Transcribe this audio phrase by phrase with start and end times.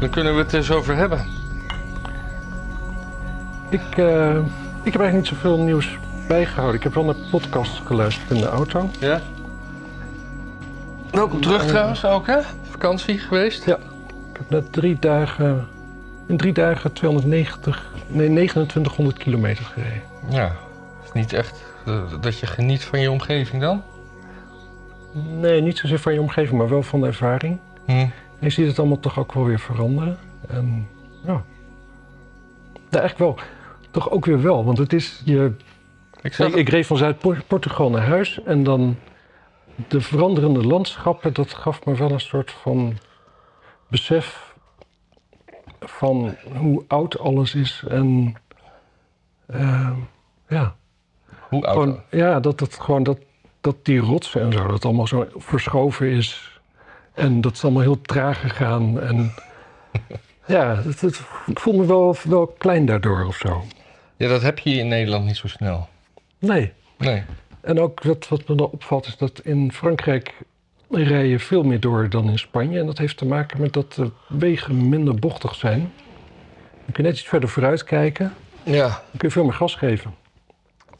[0.00, 1.26] dan kunnen we het eens over hebben.
[3.68, 4.36] Ik, eh,
[4.82, 6.76] ik heb eigenlijk niet zoveel nieuws bijgehouden.
[6.76, 8.90] Ik heb wel naar podcasts geluisterd in de auto.
[8.98, 9.20] Ja?
[11.10, 12.38] Welkom terug Eh, trouwens ook, hè?
[12.70, 13.64] Vakantie geweest?
[13.64, 13.76] Ja.
[14.30, 15.68] Ik heb net drie dagen,
[16.26, 20.02] in drie dagen 290, nee 2900 kilometer gereden.
[20.28, 20.52] Ja.
[21.04, 23.82] Is niet echt eh, dat je geniet van je omgeving dan?
[25.40, 27.58] Nee, niet zozeer van je omgeving, maar wel van de ervaring.
[27.86, 28.06] Hm.
[28.40, 30.18] Je ziet het allemaal toch ook wel weer veranderen.
[30.48, 30.88] En
[31.24, 31.44] ja.
[32.90, 33.38] ja eigenlijk wel.
[33.90, 35.52] Toch ook weer wel, want het is je
[36.22, 38.96] Ik Ik, ik reed van Zuid-Portugal naar huis en dan
[39.88, 42.98] de veranderende landschappen, dat gaf me wel een soort van
[43.88, 44.54] besef
[45.80, 47.84] van hoe oud alles is.
[47.88, 48.34] En
[49.46, 49.90] eh,
[50.48, 50.76] ja,
[51.48, 51.72] hoe oud?
[51.72, 53.18] gewoon, ja dat, het gewoon dat,
[53.60, 56.49] dat die rotsen en zo, dat allemaal zo verschoven is.
[57.14, 59.00] En dat is allemaal heel traag gegaan.
[59.00, 59.32] En
[60.46, 63.64] ja, het, het- ik voel me wel, wel klein daardoor of zo.
[64.16, 65.88] Ja, dat heb je in Nederland niet zo snel.
[66.38, 66.72] Nee.
[66.98, 67.22] Nee.
[67.60, 70.34] En ook wat, wat me dan opvalt is dat in Frankrijk
[70.90, 72.78] rij je veel meer door dan in Spanje.
[72.80, 75.92] En dat heeft te maken met dat de wegen minder bochtig zijn.
[76.84, 78.34] Dan kun je net iets verder vooruit kijken.
[78.62, 78.86] Ja.
[78.88, 80.14] Dan kun je veel meer gas geven.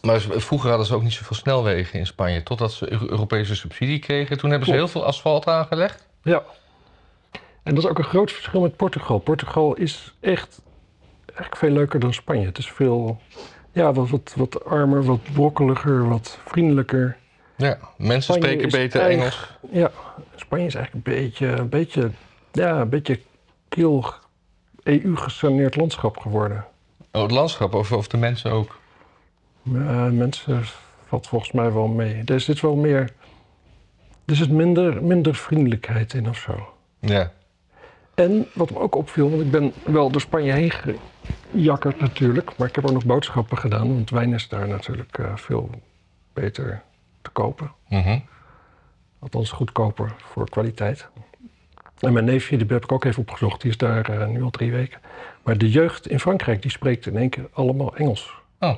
[0.02, 2.42] Maar vroeger hadden ze ook niet zoveel snelwegen in Spanje.
[2.42, 4.38] Totdat ze Eu- Europese subsidie kregen.
[4.38, 6.06] Toen hebben ze heel veel asfalt aangelegd.
[6.22, 6.42] Ja.
[7.62, 9.18] En dat is ook een groot verschil met Portugal.
[9.18, 10.60] Portugal is echt
[11.26, 12.46] eigenlijk veel leuker dan Spanje.
[12.46, 13.20] Het is veel
[13.72, 17.16] ja, wat, wat, wat armer, wat brokkeliger, wat vriendelijker.
[17.56, 17.78] Ja.
[17.96, 19.48] Mensen Spanje spreken beter Engels.
[19.72, 19.90] Ja,
[20.36, 22.10] Spanje is eigenlijk een beetje, een beetje,
[22.52, 23.20] ja, een beetje
[23.68, 24.04] kil
[24.82, 26.64] EU-gesaneerd landschap geworden.
[27.12, 28.79] Oh, het landschap of, of de mensen ook.
[29.62, 30.62] Ja, mensen
[31.06, 32.22] valt volgens mij wel mee.
[32.24, 33.12] Er zit wel meer,
[34.24, 36.72] er zit minder, minder vriendelijkheid in of zo.
[36.98, 37.32] Ja.
[38.14, 40.72] En wat me ook opviel, want ik ben wel door Spanje heen
[41.50, 45.36] gejakkerd natuurlijk, maar ik heb ook nog boodschappen gedaan, want wijn is daar natuurlijk eh,
[45.36, 45.70] veel
[46.32, 46.82] beter
[47.22, 47.72] te kopen.
[47.88, 48.18] Mhm.
[49.18, 51.08] Althans goedkoper voor kwaliteit.
[51.98, 54.50] En mijn neefje, die heb ik ook even opgezocht, die is daar eh, nu al
[54.50, 55.00] drie weken.
[55.42, 58.32] Maar de jeugd in Frankrijk, die spreekt in één keer allemaal Engels.
[58.58, 58.74] Oh.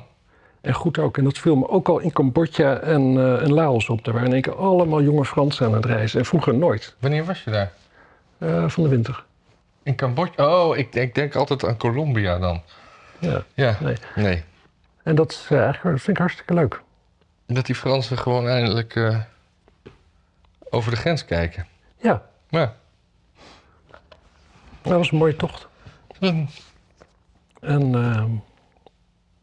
[0.63, 1.17] En goed ook.
[1.17, 3.01] En dat viel me ook al in Cambodja en,
[3.41, 4.03] en Laos op.
[4.05, 6.19] Daar waren in één keer allemaal jonge Fransen aan het reizen.
[6.19, 6.95] En vroeger nooit.
[6.99, 7.71] Wanneer was je daar?
[8.37, 9.23] Eh, van de winter.
[9.83, 10.61] In Cambodja?
[10.65, 12.61] Oh, ik, ik denk altijd aan Colombia dan.
[13.19, 13.43] Ja.
[13.53, 13.77] Ja.
[13.81, 13.95] Nee.
[14.15, 14.43] Nee.
[15.03, 16.81] En dat, is, eh, eigenlijk, dat vind ik hartstikke leuk.
[17.45, 19.21] Dat die Fransen gewoon eindelijk
[20.69, 21.67] over de grens kijken.
[21.97, 22.73] Ja, Ja.
[24.81, 25.67] dat was een mooie tocht.
[27.59, 28.23] En eh,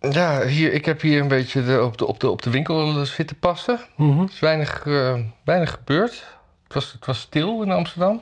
[0.01, 3.05] Ja, hier, ik heb hier een beetje de, op, de, op, de, op de winkel
[3.07, 3.81] zitten passen.
[3.97, 4.21] mhm.
[4.21, 6.25] Er is weinig, eh, weinig gebeurd.
[6.65, 8.21] Het was, het was stil in Amsterdam.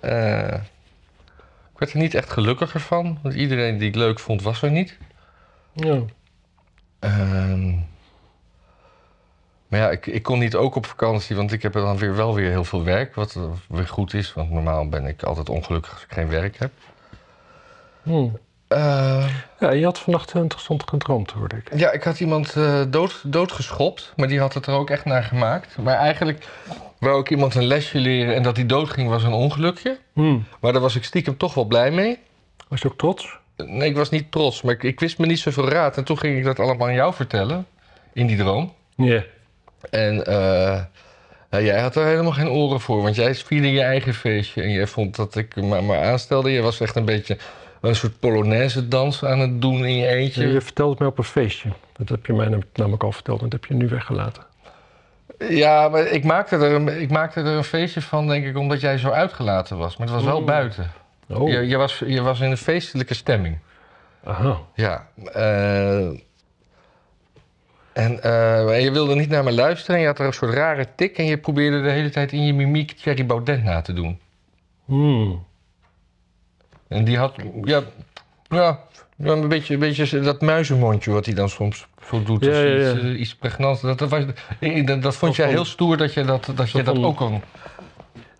[0.00, 0.54] Eh,
[1.72, 3.18] ik werd er niet echt gelukkiger van.
[3.22, 4.98] Want iedereen die ik leuk vond, was er niet.
[5.72, 6.02] ja.
[6.98, 7.70] Ehm,
[9.68, 12.34] maar ja, ik, ik kon niet ook op vakantie, want ik heb dan weer wel
[12.34, 13.14] weer heel veel werk.
[13.14, 16.72] Wat weer goed is, want normaal ben ik altijd ongelukkig als ik geen werk heb.
[18.02, 18.28] Hm.
[18.68, 21.78] Eh, ja, je had vannacht heel interessant gedroomd, hoorde ik.
[21.78, 25.22] ja, ik had iemand eh, dood, doodgeschopt, maar die had het er ook echt naar
[25.22, 25.76] gemaakt.
[25.78, 26.46] Maar eigenlijk
[26.98, 29.98] wou ik iemand een lesje leren en dat hij doodging was een ongelukje.
[30.12, 30.38] Hm.
[30.60, 32.18] Maar daar was ik stiekem toch wel blij mee.
[32.68, 33.38] Was je ook trots?
[33.56, 35.96] Nee, ik was niet trots, maar ik, ik wist me niet zoveel raad.
[35.96, 37.66] En toen ging ik dat allemaal aan jou vertellen,
[38.12, 38.72] in die droom.
[38.96, 39.22] Ja.
[39.90, 40.82] En eh,
[41.50, 44.62] nou, jij had er helemaal geen oren voor, want jij vierde je eigen feestje.
[44.62, 46.50] En jij vond dat ik me maar aanstelde.
[46.50, 47.38] Je was echt een beetje
[47.80, 50.48] een soort Polonaise dans aan het doen in je eentje.
[50.48, 51.68] Je vertelde het mij op een feestje.
[51.96, 54.42] Dat heb je mij nam- namelijk al verteld en dat heb je nu weggelaten.
[55.48, 58.80] Ja, maar ik maakte, er een, ik maakte er een feestje van, denk ik, omdat
[58.80, 59.96] jij zo uitgelaten was.
[59.96, 60.46] Maar het was wel Mm.
[60.46, 60.90] buiten.
[61.28, 63.58] Oh, Je, je, was, je was in een feestelijke stemming.
[64.24, 64.58] aha.
[64.74, 65.06] Ja.
[65.32, 66.06] eh,
[67.92, 69.94] en eh, je wilde niet naar me luisteren.
[69.96, 71.18] En je had er een soort rare tik.
[71.18, 74.20] En je probeerde de hele tijd in je mimiek Thierry Baudet na te doen.
[74.84, 75.46] Hmm.
[76.88, 77.82] En die had, ja,
[78.48, 78.78] ja,
[79.18, 82.44] een, beetje, een beetje dat muizenmondje wat hij dan soms zo doet.
[82.44, 82.92] Ja, als ja, ja.
[82.92, 83.80] Iets, eh, iets pregnants.
[83.80, 84.24] Dat, dat, was,
[84.58, 87.42] ik- dat, dat vond jij heel stoer dat je dat, dat, je dat ook kon.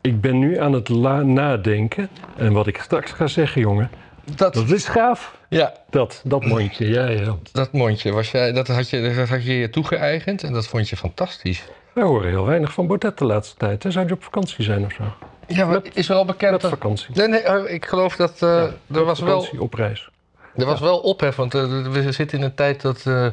[0.00, 0.88] Ik ben nu aan het
[1.24, 2.08] nadenken.
[2.36, 3.90] En wat ik straks ga zeggen, jongen.
[4.36, 5.36] Dat, Dat is gaaf.
[5.48, 6.88] ja, Dat, dat mondje.
[6.88, 7.36] Ja, ja.
[7.52, 10.88] dat mondje, was jij, dat, had je, dat had je je toegeëigend en dat vond
[10.88, 11.62] je fantastisch.
[11.98, 13.82] Wij horen heel weinig van Baudet de laatste tijd.
[13.82, 13.90] Hè?
[13.90, 15.02] Zou je op vakantie zijn of zo?
[15.46, 16.70] Ja, maar is er al bekend Met dat...
[16.70, 17.06] vakantie.
[17.14, 18.62] Nee, nee, eh, ik geloof dat eh,
[18.92, 20.10] er, was wel, op reis.
[20.56, 23.26] er was wel ophef, want eh, we zitten in een tijd dat eh,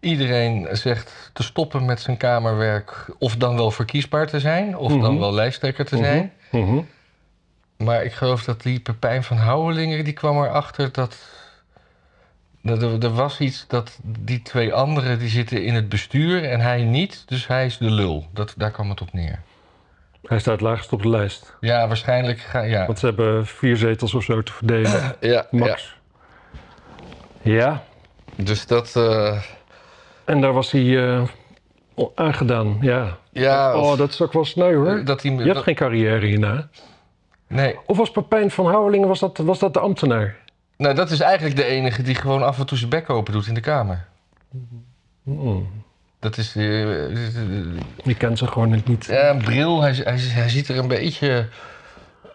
[0.00, 5.00] iedereen zegt te stoppen met zijn kamerwerk of dan wel verkiesbaar te zijn, of dan
[5.12, 5.18] Mhm.
[5.18, 6.32] wel lijsttrekker te zijn.
[6.50, 6.62] Mhm.
[6.64, 6.80] Mhm.
[7.76, 10.04] Maar ik geloof dat die Pepijn van Houwelingen...
[10.04, 11.16] die kwam erachter dat...
[12.62, 15.18] dat er, er was iets dat die twee anderen...
[15.18, 17.22] die zitten in het bestuur en hij niet.
[17.26, 18.26] Dus hij is de lul.
[18.32, 19.40] Dat, daar kwam het op neer.
[20.22, 21.56] Hij staat laagst op de lijst.
[21.60, 22.38] Ja, waarschijnlijk...
[22.40, 22.86] Ga, ja.
[22.86, 25.16] Want ze hebben vier zetels of zo te verdelen.
[25.20, 25.46] Ja.
[25.50, 25.96] Max.
[27.42, 27.82] Ja.
[28.36, 28.96] Dus dat...
[28.96, 29.42] eh,
[30.24, 31.22] En daar was hij eh,
[32.14, 32.78] aangedaan.
[32.80, 33.18] Ja.
[33.32, 35.04] ja, Oh, dat is ook wel sneu hoor.
[35.04, 35.30] dat hij...
[35.32, 36.68] Je hebt dat- geen carrière hierna.
[37.46, 40.36] nee, Of was Pepijn van Houwelingen, was dat, was dat de ambtenaar?
[40.82, 43.46] Nou, dat is eigenlijk de enige die gewoon af en toe zijn bek open doet
[43.46, 44.04] in de Kamer.
[46.18, 46.56] Dat is...
[46.56, 47.16] eh, eh,
[48.04, 49.04] Je kent ze gewoon niet.
[49.04, 49.80] Ja, een bril.
[49.82, 51.48] Hij, hij, hij ziet er een beetje...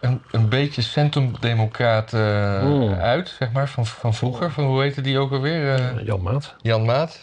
[0.00, 2.92] Een, een beetje centrumdemocraat eh, Mm.
[2.92, 4.50] uit, zeg maar, van, van vroeger.
[4.50, 6.02] Van, hoe heette die ook alweer?
[6.04, 6.54] Jan Maat.
[6.62, 7.20] Jan Maat.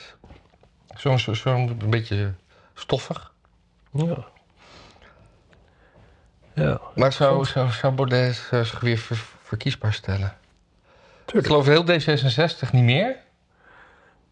[0.95, 2.33] Zo'n zo, zo'n een beetje
[2.73, 3.31] stoffig.
[3.91, 4.17] Ja.
[6.53, 10.33] Ja, Maar zou, zou, zou Baudet zich weer ver- verkiesbaar stellen?
[11.33, 13.15] Ik geloof heel D66 niet meer.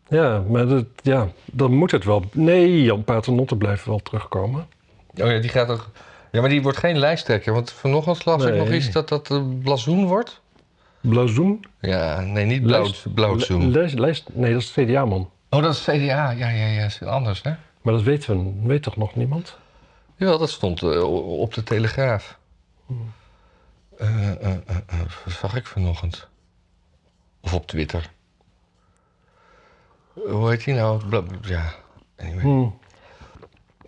[0.08, 2.24] Ja, maar dat, ja, dan moet het wel.
[2.32, 4.68] Nee, Jan Paternotte blijft wel terugkomen.
[5.22, 5.90] Oh ja, die gaat ook...
[6.32, 7.54] Ja, maar die wordt geen lijsttrekker.
[7.54, 8.60] Want vanochtend las ik Nee.
[8.60, 10.42] nog iets dat dat een blazoen wordt.
[11.02, 11.66] Blazoen?
[11.80, 12.64] Ja, nee, niet
[13.14, 13.72] blauwzoen.
[13.72, 15.30] Lijst, lijst, nee, dat is CDA-man.
[15.50, 16.30] Oh, dat is CDA.
[16.32, 17.52] Ja, ja, ja, is anders, hè?
[17.82, 19.58] Maar dat weet, we, weet toch nog niemand?
[20.16, 21.04] Ja, dat stond eh,
[21.40, 22.38] op de Telegraaf.
[23.98, 24.56] Eh, eh, eh,
[24.88, 26.28] eh, wat zag ik vanochtend?
[27.44, 28.10] Of op Twitter.
[30.14, 31.02] Hoe heet die nou?
[31.42, 31.74] Ja,
[32.18, 32.42] anyway.
[32.42, 32.80] Hmm.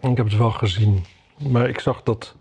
[0.01, 1.05] Ik heb het wel gezien.
[1.37, 2.35] Maar ik zag dat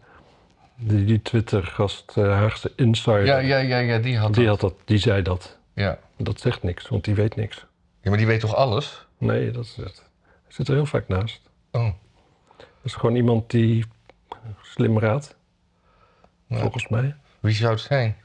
[0.77, 4.61] die, die Twitter-gast, eh, Haagse Insider, Ja, ja, ja, ja, die had die, dat.
[4.61, 5.59] had dat, die zei dat.
[5.75, 5.99] Ja.
[6.17, 7.67] Dat zegt niks, want die weet niks.
[8.01, 9.07] ja, maar die weet toch alles?
[9.19, 10.03] Nee, dat is het.
[10.23, 11.41] Hij zit er heel vaak naast.
[11.71, 11.91] Oh,
[12.57, 13.85] Dat is gewoon iemand die
[14.63, 15.37] slim raadt,
[16.47, 17.17] nou, volgens mij.
[17.41, 18.17] wie zou het zijn?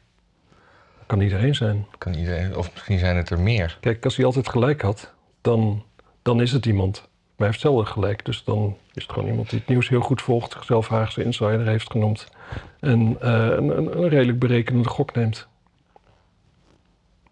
[1.10, 1.86] Kan iedereen zijn.
[1.98, 3.78] Kan iedereen, of misschien zijn het er meer.
[3.82, 5.84] Kijk, als hij altijd gelijk had, dan,
[6.22, 7.00] dan is het iemand.
[7.02, 10.02] Maar hij heeft zelden gelijk, dus dan is het gewoon iemand die het nieuws heel
[10.02, 12.28] goed volgt, zichzelf Haagse insider heeft genoemd
[12.80, 15.48] en eh, een, een, een redelijk berekenende gok neemt,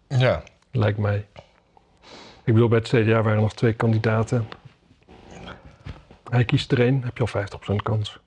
[0.08, 0.42] Ja.
[0.72, 1.26] lijkt mij.
[2.44, 4.48] Ik bedoel, bij het CDA waren er nog twee kandidaten.
[6.30, 8.18] Hij kiest er één, heb je al 50% kans.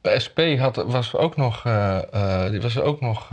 [0.00, 1.64] De SP had, was ook nog...
[1.64, 3.28] eh, eh, die was ook nog...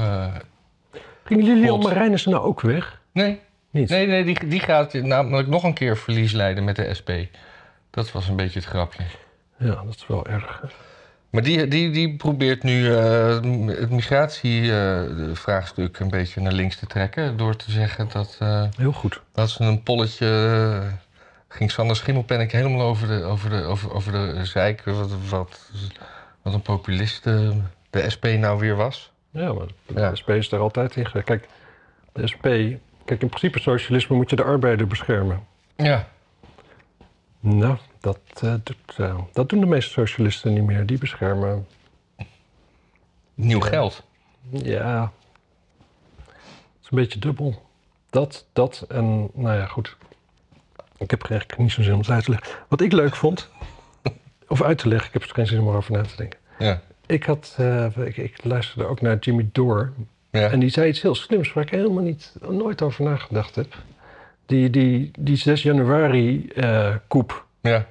[1.23, 1.79] Ging Lilian.
[1.79, 2.99] Marijnissen nou ook weg?
[3.11, 3.39] nee,
[3.69, 3.89] Niet?
[3.89, 7.09] nee, nee die, die gaat namelijk nog een keer verlies leiden met de SP.
[7.89, 9.03] Dat was een beetje het grapje.
[9.57, 10.63] Ja, dat is wel erg.
[11.29, 13.27] Maar die, die, die probeert nu eh,
[13.67, 17.37] het migratievraagstuk een beetje naar links te trekken.
[17.37, 19.21] Door te zeggen dat, eh, Heel goed.
[19.33, 20.27] dat ze een polletje.
[20.83, 20.87] eh,
[21.47, 24.83] ging Sander Schimmelpenninck helemaal over de, over de, over, over de zeik.
[24.83, 25.69] Wat, wat,
[26.41, 27.61] wat een populist de
[28.13, 29.11] SP nou weer was.
[29.33, 30.15] Ja, maar de Ja.
[30.19, 31.23] SP is daar altijd in.
[31.23, 31.47] Kijk,
[32.13, 32.45] de SP...
[33.05, 35.43] Kijk, in principe socialisme moet je de arbeider beschermen.
[35.75, 36.07] Ja.
[37.39, 40.85] Nou, dat, eh, doet, eh, dat doen de meeste socialisten niet meer.
[40.85, 41.67] Die beschermen,
[43.33, 43.65] Nieuw Ja.
[43.69, 44.03] geld.
[44.49, 45.11] ja...
[46.17, 47.61] Het is een beetje dubbel.
[48.09, 49.97] Dat, dat en, nou ja, goed.
[50.97, 52.51] Ik heb eigenlijk niet zo'n zin om het uit te leggen.
[52.67, 53.49] Wat ik leuk vond,
[54.47, 56.39] of uit te leggen, ik heb er geen zin om erover na te denken.
[56.59, 56.81] Ja.
[57.05, 59.89] Ik, had, eh, ik, ik luisterde ook naar Jimmy Dore.
[60.29, 60.49] Ja.
[60.49, 63.75] En die zei iets heel slims waar ik helemaal niet, nooit over nagedacht heb.
[64.45, 67.87] Die, die, die 6 januari eh koep, ja.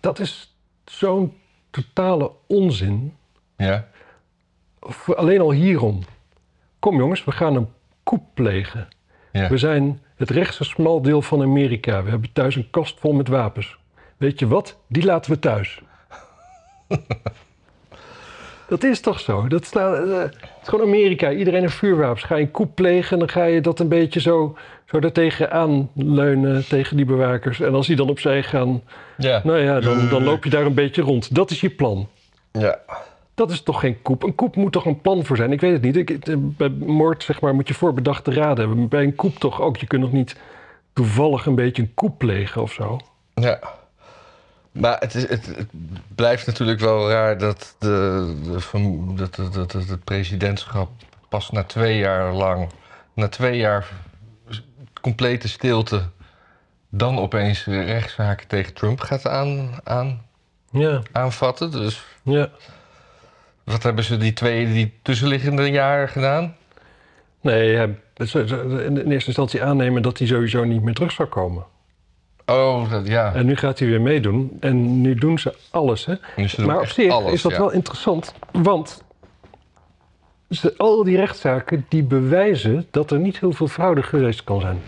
[0.00, 0.54] dat is
[0.84, 1.34] zo'n
[1.70, 3.16] totale onzin.
[3.56, 3.88] Ja.
[5.06, 6.02] Alleen al hierom.
[6.78, 7.68] Kom jongens, we gaan een
[8.02, 8.88] koep plegen.
[9.32, 9.48] Ja.
[9.48, 12.02] We zijn het rechtse smaldeel van Amerika.
[12.02, 13.78] We hebben thuis een kast vol met wapens.
[14.16, 14.78] Weet je wat?
[14.86, 15.82] Die laten we thuis.
[18.68, 19.48] dat is toch zo?
[19.48, 21.30] Dat staat, eh, het is gewoon Amerika.
[21.32, 22.22] Iedereen heeft vuurwapens.
[22.22, 24.56] Ga je een koep plegen, dan ga je dat een beetje zo,
[24.86, 27.60] zo daartegen aanleunen tegen die bewakers.
[27.60, 28.82] En als die dan opzij gaan,
[29.16, 29.40] Ja.
[29.44, 31.34] nou ja, dan, dan loop je daar een beetje rond.
[31.34, 32.08] Dat is je plan.
[32.52, 32.78] Ja.
[33.34, 34.22] Dat is toch geen koep?
[34.22, 35.52] Een koep moet toch een plan voor zijn?
[35.52, 35.96] Ik weet het niet.
[35.96, 38.88] Ik, het- bij moord zeg maar, moet je voorbedachte raden hebben.
[38.88, 39.76] Bij een koep toch ook.
[39.76, 40.36] Je kunt nog niet
[40.92, 42.98] toevallig een beetje een koep plegen of zo.
[43.34, 43.58] Ja.
[44.72, 45.68] Maar het, is, het, het
[46.14, 48.34] blijft natuurlijk wel raar dat, de,
[49.14, 50.90] dat, dat, dat, dat het presidentschap
[51.28, 52.68] pas na twee jaar lang,
[53.14, 53.88] na twee jaar
[55.00, 56.02] complete stilte,
[56.88, 60.26] dan opeens rechtszaken tegen Trump gaat aan, aan,
[60.70, 61.70] Ja, aanvatten.
[61.70, 62.48] Dus ja.
[63.64, 66.56] wat hebben ze die twee, die tussenliggende jaren gedaan?
[67.40, 67.74] Nee,
[68.16, 71.64] in eerste instantie aannemen dat hij sowieso niet meer terug zou komen.
[72.50, 73.34] Oh, dat, ja.
[73.34, 74.56] En nu gaat hij weer meedoen.
[74.60, 76.06] En nu doen ze alles.
[76.06, 76.46] Hè?
[76.46, 77.58] Ze Maar op zich alles, is dat ja.
[77.58, 78.34] wel interessant.
[78.52, 79.02] Want
[80.50, 84.78] ze- al die rechtszaken die bewijzen dat er niet heel veel fraude geweest kan zijn.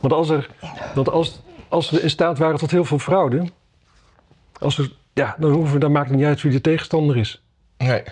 [0.00, 0.48] Want als er,
[0.94, 3.46] want als, als we in staat waren tot heel veel fraude,
[4.58, 7.42] als er, ja, dan, hoeven, dan maakt het niet uit wie de tegenstander is.
[7.78, 8.02] Nee.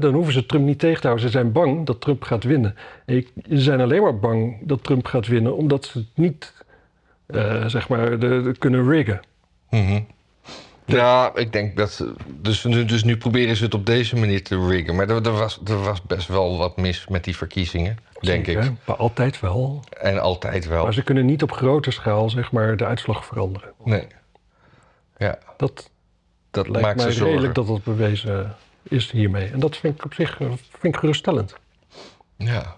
[0.00, 1.26] Dan hoeven ze Trump niet tegen te houden.
[1.26, 2.74] Ze zijn bang dat Trump gaat winnen.
[3.06, 6.61] En ze zijn alleen maar bang dat Trump gaat winnen, omdat ze het niet
[7.32, 9.20] eh, zeg maar, de, de kunnen riggen.
[9.70, 10.00] Mhm.
[10.84, 12.06] Ja, ik denk dat.
[12.26, 14.94] Dus, nu- dus nu proberen ze het op deze manier te riggen.
[14.96, 18.64] Maar er, er, was, er was best wel wat mis met die verkiezingen, denk Zeker,
[18.64, 18.70] ik.
[18.84, 19.84] Maar altijd wel.
[20.00, 20.82] En altijd wel.
[20.84, 23.72] Maar ze kunnen niet op grote schaal zeg maar, de uitslag veranderen.
[23.84, 24.06] Nee.
[25.16, 25.90] Ja, Dat
[26.50, 27.26] dat lijkt maakt mij ze zorgen.
[27.32, 29.48] redelijk dat dat bewezen is hiermee.
[29.50, 30.46] En dat vind ik op zich eh,
[30.80, 31.54] vind ik geruststellend.
[32.36, 32.76] Ja.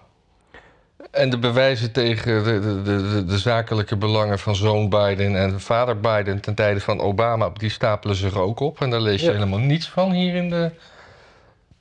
[1.14, 6.00] En de bewijzen tegen de, de, de, de, zakelijke belangen van zoon Biden en vader
[6.00, 8.80] Biden ten tijde van Obama, die stapelen zich ook op.
[8.80, 9.32] En daar lees je Ja.
[9.32, 10.70] helemaal niets van hier in de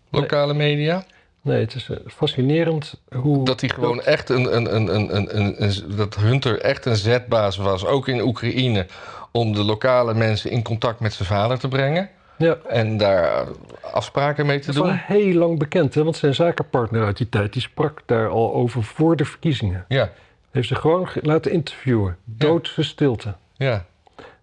[0.09, 1.03] lokale media.
[1.41, 3.45] Nee, het is eh, fascinerend hoe...
[3.45, 6.95] Dat hij gewoon echt een, een, een, een, een, een, een- dat Hunter echt een
[6.95, 8.85] zetbaas was, ook in Oekraïne,
[9.31, 12.09] om de lokale mensen in contact met zijn vader te brengen.
[12.37, 13.47] Ja, En daar
[13.81, 14.95] afspraken mee te dat is al doen.
[14.97, 16.03] heel lang bekend, hè?
[16.03, 17.53] want zijn zakenpartner uit die tijd...
[17.53, 19.85] die sprak daar al over voor de verkiezingen.
[19.87, 20.11] Ja,
[20.51, 22.17] Heeft ze gewoon ge- laten interviewen.
[22.23, 23.33] Doodse stilte.
[23.55, 23.85] ja.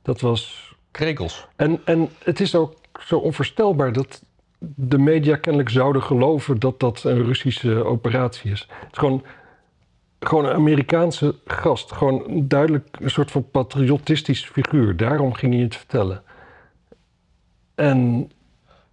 [0.03, 0.69] Dat was...
[0.91, 1.47] Krekels.
[1.57, 4.23] En, en het is ook zo onvoorstelbaar dat
[4.59, 6.59] de media kennelijk zouden geloven...
[6.59, 8.61] dat dat een Russische operatie is.
[8.61, 9.25] Het is gewoon,
[10.21, 11.93] gewoon een Amerikaanse gast.
[11.93, 14.97] Gewoon duidelijk een soort van patriotistisch figuur.
[14.97, 16.23] Daarom ging hij het vertellen.
[17.81, 18.31] En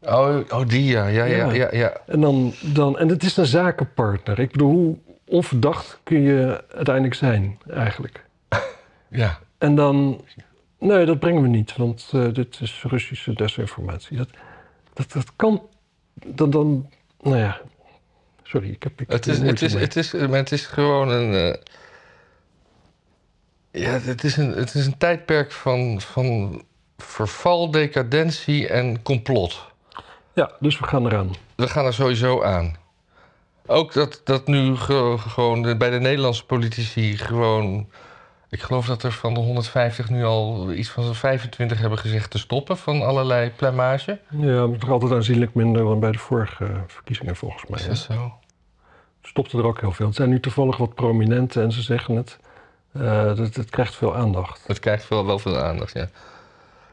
[0.02, 1.54] Oh, oh die ja, ja, ja, Ja.
[1.54, 1.68] ja.
[1.72, 2.02] ja.
[2.06, 4.40] En, dan, dan, en het is een zakenpartner.
[4.40, 8.26] Ik bedoel, hoe onverdacht kun je uiteindelijk zijn, eigenlijk?
[9.10, 9.40] ja.
[9.58, 10.22] En dan,
[10.80, 14.18] nee, dat brengen we niet, want eh, dit is Russische desinformatie.
[14.18, 14.30] Dat,
[14.94, 15.62] dat, dat kan,
[16.26, 16.90] dan, dan,
[17.22, 17.62] nou ja,
[18.44, 19.84] sorry, ik heb ik Het is, het, is, mee.
[19.84, 21.34] het, is, maar het is gewoon een.
[21.34, 21.56] eh,
[23.82, 26.64] ja, het is een, het is een tijdperk van, van
[26.98, 29.66] verval, decadentie en complot.
[30.34, 31.32] Ja, dus we gaan eraan.
[31.56, 32.76] We gaan er sowieso aan.
[33.66, 37.90] Ook dat, dat nu ge- gewoon bij de Nederlandse politici gewoon.
[38.50, 42.38] Ik geloof dat er van de 150 nu al iets van 25 hebben gezegd te
[42.38, 44.20] stoppen van allerlei plamage.
[44.30, 47.80] Ja, maar toch altijd aanzienlijk minder dan bij de vorige verkiezingen, volgens mij.
[47.80, 47.90] Is hè.
[47.90, 48.34] dat zo?
[49.22, 50.06] Stopte er ook heel veel.
[50.06, 52.40] Het zijn nu toevallig wat prominenten en ze zeggen het.
[52.94, 54.64] eh dat, het krijgt veel aandacht.
[54.68, 56.08] Het krijgt wel, wel veel aandacht, ja.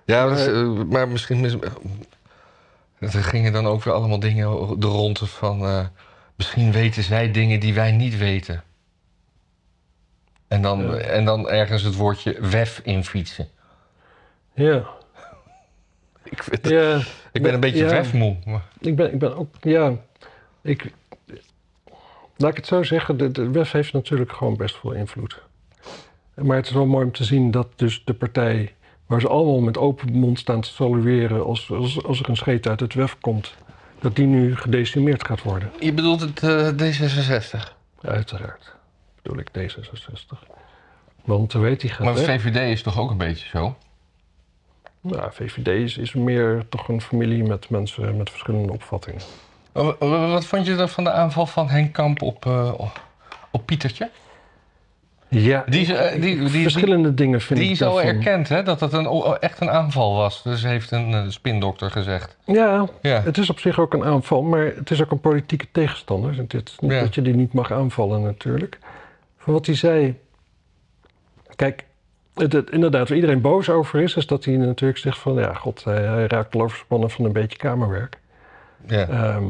[0.05, 1.41] Ja, eh, maar misschien...
[1.41, 1.57] mis-
[2.99, 5.61] Er gingen dan ook weer allemaal dingen de ronde van...
[5.67, 5.87] eh,
[6.37, 8.63] misschien weten zij dingen die wij niet weten.
[10.49, 10.97] En dan, Ja.
[10.97, 13.49] en dan ergens het woordje wef in fietsen.
[14.55, 14.85] Ja,
[16.23, 17.01] Ik, vind ja
[17.33, 17.91] ik ben een beetje ja.
[17.91, 18.37] wefmoe.
[18.81, 19.93] Ik ben, ik ben ook, ja,
[20.63, 20.93] ik,
[22.37, 25.43] laat ik het zo zeggen, de, de WEF heeft natuurlijk gewoon best veel invloed.
[26.35, 28.75] Maar het is wel mooi om te zien dat dus de partij,
[29.07, 32.67] waar ze allemaal met open mond staan te salueren als, als, als er een scheet
[32.67, 33.55] uit het WEF komt,
[34.01, 35.71] dat die nu gedecimeerd gaat worden.
[35.81, 37.73] Je bedoelt het eh, D66.
[38.01, 38.75] Uiteraard,
[39.23, 40.49] bedoel ik D66.
[41.25, 42.17] Want weet die gaat Maar.
[42.17, 43.77] VVD is toch ook een beetje zo?
[45.01, 49.21] Nou, VVD is, is meer toch een familie met mensen met verschillende opvattingen.
[49.99, 52.73] Wat, vond je dan van de aanval van Henk Kamp op, eh,
[53.51, 54.11] op Pietertje?
[55.43, 58.63] Ja, Die, eh, die, die, die, verschillende dingen vind Die ik is al erkend, hè,
[58.63, 59.07] dat het een,
[59.41, 60.43] echt een aanval was.
[60.43, 62.37] Dus heeft een eh, spindokter gezegd.
[62.45, 65.67] Ja, Ja, Het is op zich ook een aanval, maar het is ook een politieke
[65.73, 66.37] tegenstander.
[66.37, 67.01] Het is niet Ja.
[67.01, 68.79] dat je die niet mag aanvallen natuurlijk.
[69.39, 70.19] Van wat hij zei...
[71.57, 71.85] Kijk,
[72.35, 74.15] het, het- inderdaad, waar iedereen boos over is...
[74.17, 75.35] is dat hij natuurlijk zegt van...
[75.35, 78.19] ja, god, hij, hij raakt al overspannen van een beetje kamerwerk.
[78.87, 79.09] ja.
[79.09, 79.45] Ehm,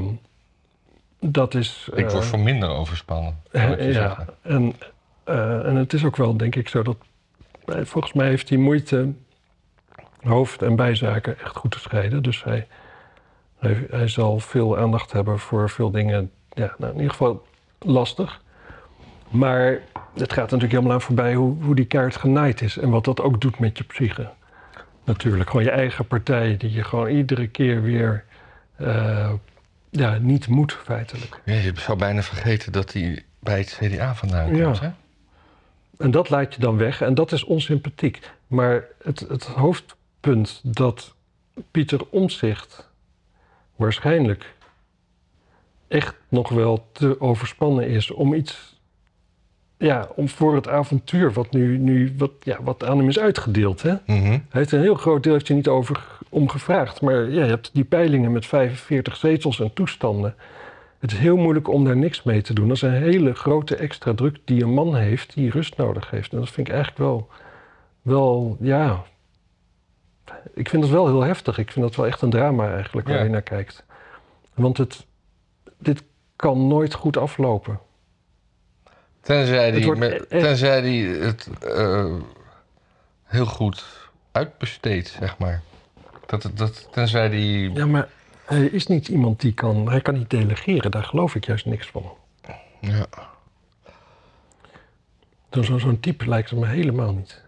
[1.21, 1.89] dat is...
[1.95, 3.37] ik eh, word voor minder overspannen.
[3.53, 4.27] zal ik je ja, zeggen.
[4.43, 4.75] en,
[5.25, 6.97] eh, en het is ook wel, denk ik, zo dat...
[7.67, 9.13] Volgens mij heeft hij moeite
[10.23, 12.23] hoofd- en bijzaken echt goed te scheiden.
[12.23, 12.67] Dus hij,
[13.59, 16.31] hij, hij zal veel aandacht hebben voor veel dingen.
[16.53, 17.47] Ja, nou, in ieder geval
[17.79, 18.43] lastig.
[19.29, 19.79] Maar
[20.15, 22.79] het gaat natuurlijk helemaal aan voorbij hoe, hoe die kaart genaaid is.
[22.79, 24.29] En wat dat ook doet met je psyche.
[25.05, 28.25] Natuurlijk, gewoon je eigen partij die je gewoon iedere keer weer...
[28.77, 29.33] eh,
[29.91, 31.41] ja, niet moet feitelijk.
[31.45, 34.65] Ja, je zou bijna vergeten dat hij bij het CDA vandaan Ja.
[34.65, 34.81] komt.
[34.81, 34.89] Hè?
[35.99, 38.31] En dat laat je dan weg en dat is onsympathiek.
[38.47, 41.15] Maar het, het hoofdpunt dat
[41.71, 42.91] Pieter Omtzigt
[43.77, 44.55] waarschijnlijk
[45.89, 48.81] echt nog wel te overspannen is om iets,
[49.79, 53.83] ja, om voor het avontuur wat nu, nu wat, ja, wat aan hem is uitgedeeld.
[53.83, 53.95] Hè?
[54.07, 54.23] Mhm.
[54.31, 57.01] Hij heeft een heel groot deel heeft hij niet over, om gevraagd.
[57.01, 60.35] Maar ja, je hebt die peilingen met 45 zetels en toestanden.
[61.05, 62.69] Het is heel moeilijk om daar niks mee te doen.
[62.69, 66.33] Dat is een hele grote extra druk die een man heeft die rust nodig heeft.
[66.33, 67.29] En dat vind ik eigenlijk wel,
[68.03, 69.05] wel ja.
[70.55, 71.59] Ik vind het wel heel heftig.
[71.59, 73.23] Ik vind dat wel echt een drama eigenlijk waar Ja.
[73.23, 73.85] je naar kijkt.
[74.55, 75.07] Want het,
[75.79, 76.03] dit
[76.37, 77.81] kan nooit goed aflopen.
[79.21, 82.15] Tenzij Het die, met- tenzij die het eh,
[83.25, 85.63] heel goed uitbesteedt, zeg maar.
[86.27, 87.73] Dat, het- dat, tenzij die...
[87.73, 88.09] Ja, maar
[88.45, 89.91] hij is niet iemand die kan...
[89.91, 90.91] Hij kan niet delegeren.
[90.91, 92.13] Daar geloof ik juist niks van.
[92.81, 93.07] Ja.
[95.51, 97.43] Zo- Zo'n type lijkt het me helemaal niet.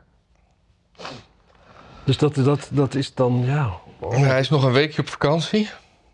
[2.05, 3.71] Dus dat, dat, dat is dan, ja...
[3.99, 5.71] oh, Hij is nog een weekje op vakantie.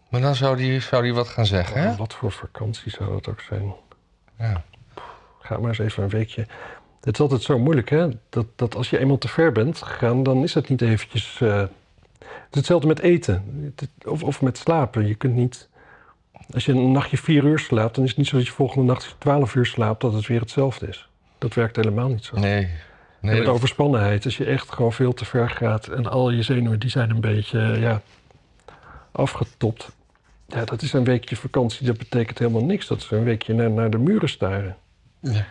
[0.09, 1.97] Maar dan zou hij zou die wat gaan zeggen, hè?
[1.97, 3.75] Wat voor vakantie zou dat ook zijn?
[4.39, 4.65] Ja.
[5.41, 6.47] Ga maar eens even een weekje.
[7.01, 8.09] Het is altijd zo moeilijk, hè?
[8.29, 11.41] Dat, dat als je eenmaal te ver bent gegaan, dan is het niet eventjes.
[11.41, 11.62] eh,
[12.26, 13.45] Het is hetzelfde met eten
[14.05, 15.07] of, of met slapen.
[15.07, 15.69] Je kunt niet.
[16.50, 18.85] Als je een nachtje vier uur slaapt, dan is het niet zo dat je volgende
[18.93, 21.09] nacht twaalf uur slaapt, dat het weer hetzelfde is.
[21.38, 22.38] Dat werkt helemaal niet zo.
[22.38, 22.69] Nee.
[23.21, 26.43] Nee met dat- overspannenheid, als je echt gewoon veel te ver gaat en al je
[26.43, 28.02] zenuwen die zijn een beetje ja,
[29.12, 29.91] afgetopt.
[30.47, 32.87] Ja, dat is een weekje vakantie, dat betekent helemaal niks.
[32.87, 34.76] Dat is een weekje naar, naar de muren staren.
[35.21, 35.47] ja.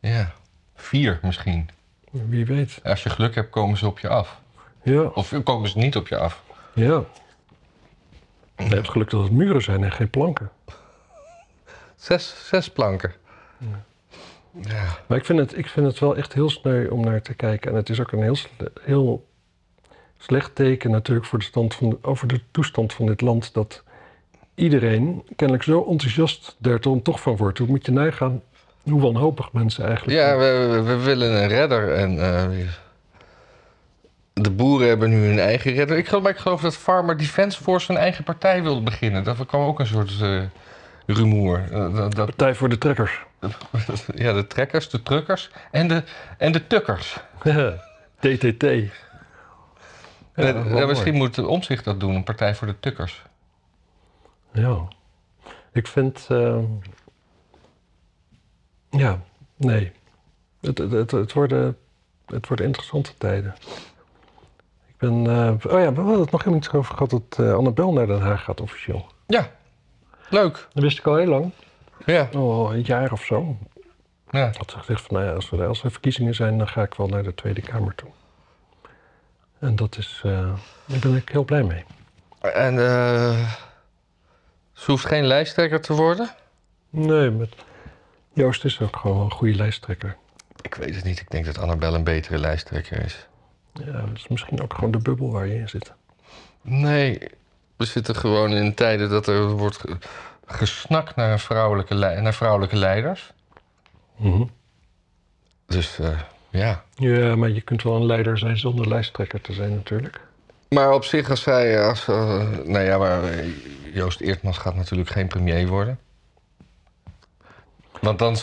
[0.00, 0.32] ja.
[0.74, 1.68] Vier misschien.
[2.10, 2.80] Wie weet.
[2.82, 4.39] Als je geluk hebt, komen ze op je af.
[4.82, 6.42] Ja, Of komen ze niet op je af.
[6.74, 7.02] ja.
[8.56, 10.50] Je hebt geluk dat het muren zijn en geen planken.
[11.96, 13.12] Zes, zes planken.
[14.60, 14.84] Ja.
[15.06, 17.70] Maar ik vind, het, ik vind het wel echt heel sneu om naar te kijken.
[17.70, 18.36] En het is ook een heel,
[18.80, 19.26] heel
[20.18, 23.54] slecht teken natuurlijk voor de stand van de- over de toestand van dit land.
[23.54, 23.82] Dat
[24.54, 27.58] iedereen kennelijk zo enthousiast daar dan toch van wordt.
[27.58, 28.42] Hoe moet je nagaan
[28.82, 31.94] hoe wanhopig mensen eigenlijk Ja, we- we willen een redder.
[31.94, 32.48] En eh,
[34.42, 35.96] de boeren hebben nu hun eigen redder.
[35.96, 39.24] Ik geloof, maar ik geloof dat Farmer Defence Force een eigen partij wilde beginnen.
[39.24, 40.42] Dat kwam ook een soort eh,
[41.06, 41.64] rumoer.
[41.72, 43.20] Eh, dat, Partij voor de trekkers.
[44.14, 46.02] ja, de trekkers, de truckers en de,
[46.38, 47.16] en de tukkers.
[48.20, 48.62] TTT.
[48.62, 48.88] Ja,
[50.34, 50.86] Eh, mooi.
[50.86, 53.22] misschien moet de omzicht dat doen, een partij voor de tukkers.
[54.52, 54.88] Ja.
[55.72, 56.26] Ik vind...
[56.28, 56.58] eh,
[58.90, 59.20] ja,
[59.56, 59.92] nee.
[60.60, 61.76] Het, het, het, het worden,
[62.26, 63.54] het worden interessante tijden.
[65.00, 65.26] Ben...
[65.26, 68.06] eh, oh ja, we hadden het nog helemaal niet over gehad dat eh Annabel naar
[68.06, 69.06] Den Haag gaat officieel.
[69.26, 69.50] Ja,
[70.28, 70.68] leuk.
[70.72, 71.50] Dat wist ik al heel lang.
[72.06, 73.56] Ja, Al een jaar of zo.
[74.30, 74.48] ja.
[74.48, 76.94] Ik had gezegd van, nou ja, als er, als er verkiezingen zijn, dan ga ik
[76.94, 78.08] wel naar de Tweede Kamer toe.
[79.58, 80.20] En dat is...
[80.24, 80.32] eh,
[80.86, 81.84] daar ben ik heel blij mee.
[82.40, 82.74] En
[84.72, 86.30] ze hoeft geen lijsttrekker te worden?
[86.90, 87.54] Nee, met
[88.32, 90.16] Joost is ook gewoon een goede lijsttrekker.
[90.62, 91.20] Ik weet het niet.
[91.20, 93.28] Ik denk dat Annabel een betere lijsttrekker is.
[93.72, 95.92] Ja, dat is misschien ook gewoon de bubbel waar je in zit.
[96.62, 97.18] Nee,
[97.76, 99.96] we zitten gewoon in tijden dat er wordt ge-
[100.46, 103.32] gesnakt naar, een vrouwelijke, naar vrouwelijke leiders.
[104.16, 104.42] Mhm.
[105.66, 106.18] Dus eh,
[106.50, 106.84] ja.
[106.94, 110.20] Ja, maar je kunt wel een leider zijn zonder lijsttrekker te zijn natuurlijk.
[110.68, 111.82] Maar op zich, als zij.
[111.88, 113.46] Als, eh, nou ja, maar eh,
[113.94, 115.98] Joost Eertmans gaat natuurlijk geen premier worden.
[118.00, 118.36] Want dan,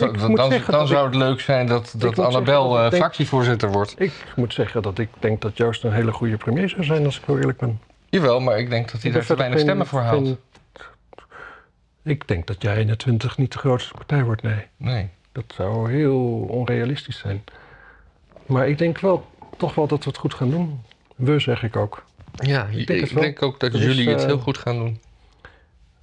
[0.67, 3.95] dan, zou het leuk zijn dat, dat Annabel eh, denk- fractievoorzitter wordt.
[4.01, 7.17] Ik moet zeggen dat ik denk dat Joost een hele goede premier zou zijn als
[7.19, 7.79] ik heel eerlijk ben.
[8.09, 10.25] Jawel, maar ik denk dat hij Ik daar te weinig stemmen voor haalt.
[10.27, 10.37] geen-
[12.03, 14.65] Ik denk dat jij in de 20 niet de grootste partij wordt, nee.
[14.77, 15.09] Nee.
[15.31, 17.43] Dat zou heel onrealistisch zijn.
[18.45, 19.25] Maar ik denk wel,
[19.57, 20.81] toch wel dat we het goed gaan doen.
[21.15, 22.03] We, zeg ik ook.
[22.33, 24.99] Ja, ik denk denk, ook dat jullie het eh, heel goed gaan doen.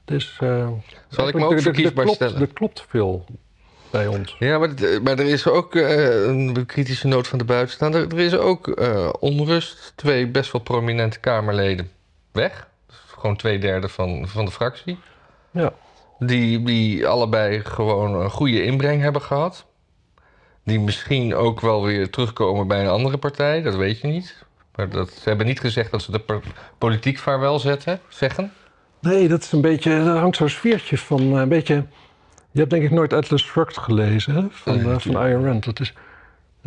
[0.04, 0.36] Dus,
[1.08, 2.40] Zal ik me ook er- er- er verkiesbaar klopt- stellen?
[2.40, 3.24] Er klopt veel
[3.94, 4.36] bij ons.
[4.38, 4.70] Ja, maar,
[5.02, 8.12] maar er is ook eh, een kritische noot van de buitenstaander.
[8.12, 9.92] Er is ook eh, onrust.
[9.96, 11.90] Twee best wel prominente Kamerleden
[12.32, 12.68] weg.
[12.86, 14.98] Dus gewoon twee derde van, van de fractie.
[15.50, 15.72] Ja.
[16.18, 19.64] Die, die allebei gewoon een goede inbreng hebben gehad.
[20.64, 23.62] Die misschien ook wel weer terugkomen bij een andere partij.
[23.62, 24.44] Dat weet je niet.
[24.74, 26.40] Maar dat, ze hebben niet gezegd dat ze de
[26.78, 28.52] politiek vaarwel zetten, zeggen.
[29.00, 31.84] Nee, dat is een beetje, er hangt zo'n sfeertje van eh, een beetje...
[32.54, 34.46] Je hebt denk ik nooit Atlas Shrugged gelezen, hè?
[34.50, 35.64] Van, Nee, eh, van Ayn Rand.
[35.64, 35.92] Dat is,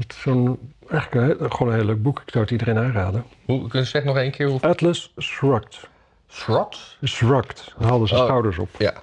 [0.07, 2.21] zo'n, eigenlijk een, gewoon een heel leuk boek.
[2.25, 3.23] Ik zou het iedereen aanraden.
[3.45, 4.61] Hoe, kun je zeggen nog één keer hoe...
[4.61, 5.87] Atlas Shrugged.
[6.29, 6.97] Shrugged?
[7.05, 7.73] Shrugged.
[7.77, 8.25] Dan haalden zijn Oh.
[8.27, 8.69] schouders op.
[8.77, 8.93] Ja.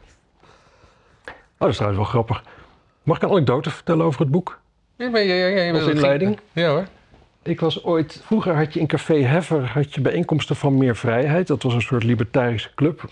[1.26, 2.42] Oh, dat is trouwens wel grappig.
[3.02, 4.60] Mag ik een anekdote vertellen over het boek?
[4.96, 6.38] Ja, maar, ja, ja, ja, Als inleiding?
[6.52, 6.84] Ja hoor.
[7.42, 11.46] Ik was ooit, vroeger had je in Café Heffer had je bijeenkomsten van meer vrijheid.
[11.46, 13.04] Dat was een soort libertarische club.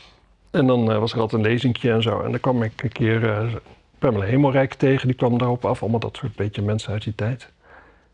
[0.53, 2.21] En dan eh, was er altijd een lezingje en zo.
[2.21, 3.55] En dan kwam ik een keer eh
[4.03, 5.83] Pamela Hemelrijk tegen, die kwam daarop af.
[5.83, 7.49] Allemaal dat soort beetje mensen uit die tijd.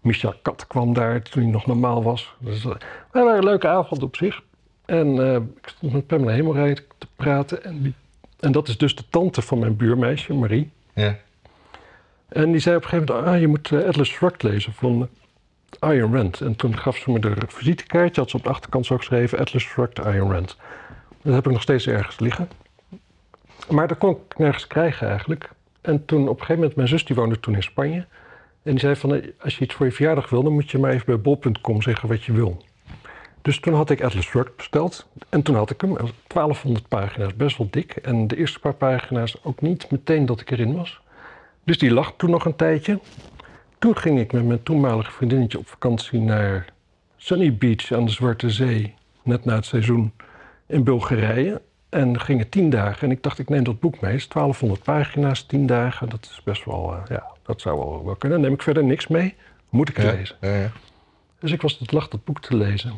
[0.01, 2.35] Michel Kat kwam daar toen hij nog normaal was.
[2.39, 2.73] Dus, uh,
[3.13, 4.43] maar waren een leuke avond op zich.
[4.85, 7.65] En uh, ik stond met Pamela Hemelrijk te praten.
[7.65, 7.95] En, die,
[8.41, 10.71] en dat is dus de tante van mijn buurmeisje, Marie.
[10.95, 11.17] Ja.
[12.29, 15.09] En die zei op een gegeven moment, ah, je moet uh, Atlas Shrugged lezen van
[15.79, 16.41] Ayn Rand.
[16.41, 19.63] En toen gaf ze me de visitekaartje, had ze op de achterkant zo geschreven, Atlas
[19.63, 20.57] Shrugged Ayn Rand.
[21.23, 22.49] Dat heb ik nog steeds ergens liggen.
[23.71, 25.51] Maar dat kon ik nergens krijgen eigenlijk.
[25.81, 28.07] En toen op een gegeven moment, mijn zus die woonde toen in Spanje.
[28.63, 30.91] En die zei van, als je iets voor je verjaardag wil, dan moet je maar
[30.91, 32.65] even bij bol.com zeggen wat je wil.
[33.43, 35.07] Dus toen had ik Atlas Shrugged besteld.
[35.29, 37.97] En toen had ik hem, 1200 pagina's, best wel dik.
[37.97, 41.01] En de eerste paar pagina's ook niet meteen dat ik erin was.
[41.65, 43.01] Dus die lag toen nog een tijdje.
[43.79, 46.67] Toen ging ik met mijn toenmalige vriendinnetje op vakantie naar
[47.17, 48.95] Sunny Beach aan de Zwarte Zee.
[49.23, 50.13] Net na het seizoen
[50.69, 51.61] in Bulgarije.
[51.89, 53.03] En gingen tien dagen.
[53.03, 54.11] En ik dacht, ik neem dat boek mee.
[54.13, 56.09] Het is 1200 pagina's, tien dagen.
[56.09, 58.39] Dat is best wel, uh, ja, dat zou wel, wel kunnen.
[58.39, 59.35] Dan neem ik verder niks mee.
[59.69, 60.37] Moet ik Ja, lezen.
[60.41, 60.71] ja, ja.
[61.39, 62.93] Dus ik was het lag dat boek te lezen.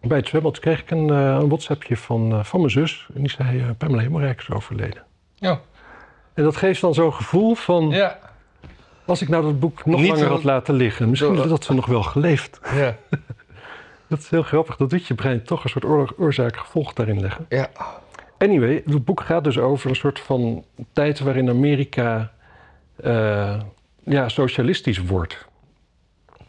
[0.00, 3.06] Bij het zwembad kreeg ik een, uh, een WhatsAppje van, uh, van mijn zus.
[3.14, 5.02] En die zei, Pamela Hemelrijk is overleden.
[5.34, 5.60] Ja.
[6.34, 7.88] En dat geeft dan zo'n gevoel van...
[7.90, 8.18] Ja.
[9.06, 11.10] Als ik nou dat boek nog Niet langer had laten liggen...
[11.10, 12.60] misschien had ze nog wel geleefd.
[12.74, 12.96] Ja.
[14.08, 14.76] Dat is heel grappig.
[14.76, 17.46] Dat doet je brein toch een soort oor- oorzaak-gevolg daarin leggen.
[17.48, 17.70] Ja.
[18.38, 22.32] Anyway, het boek gaat dus over een soort van tijd waarin Amerika
[22.96, 23.60] eh,
[24.04, 25.46] ja, socialistisch wordt.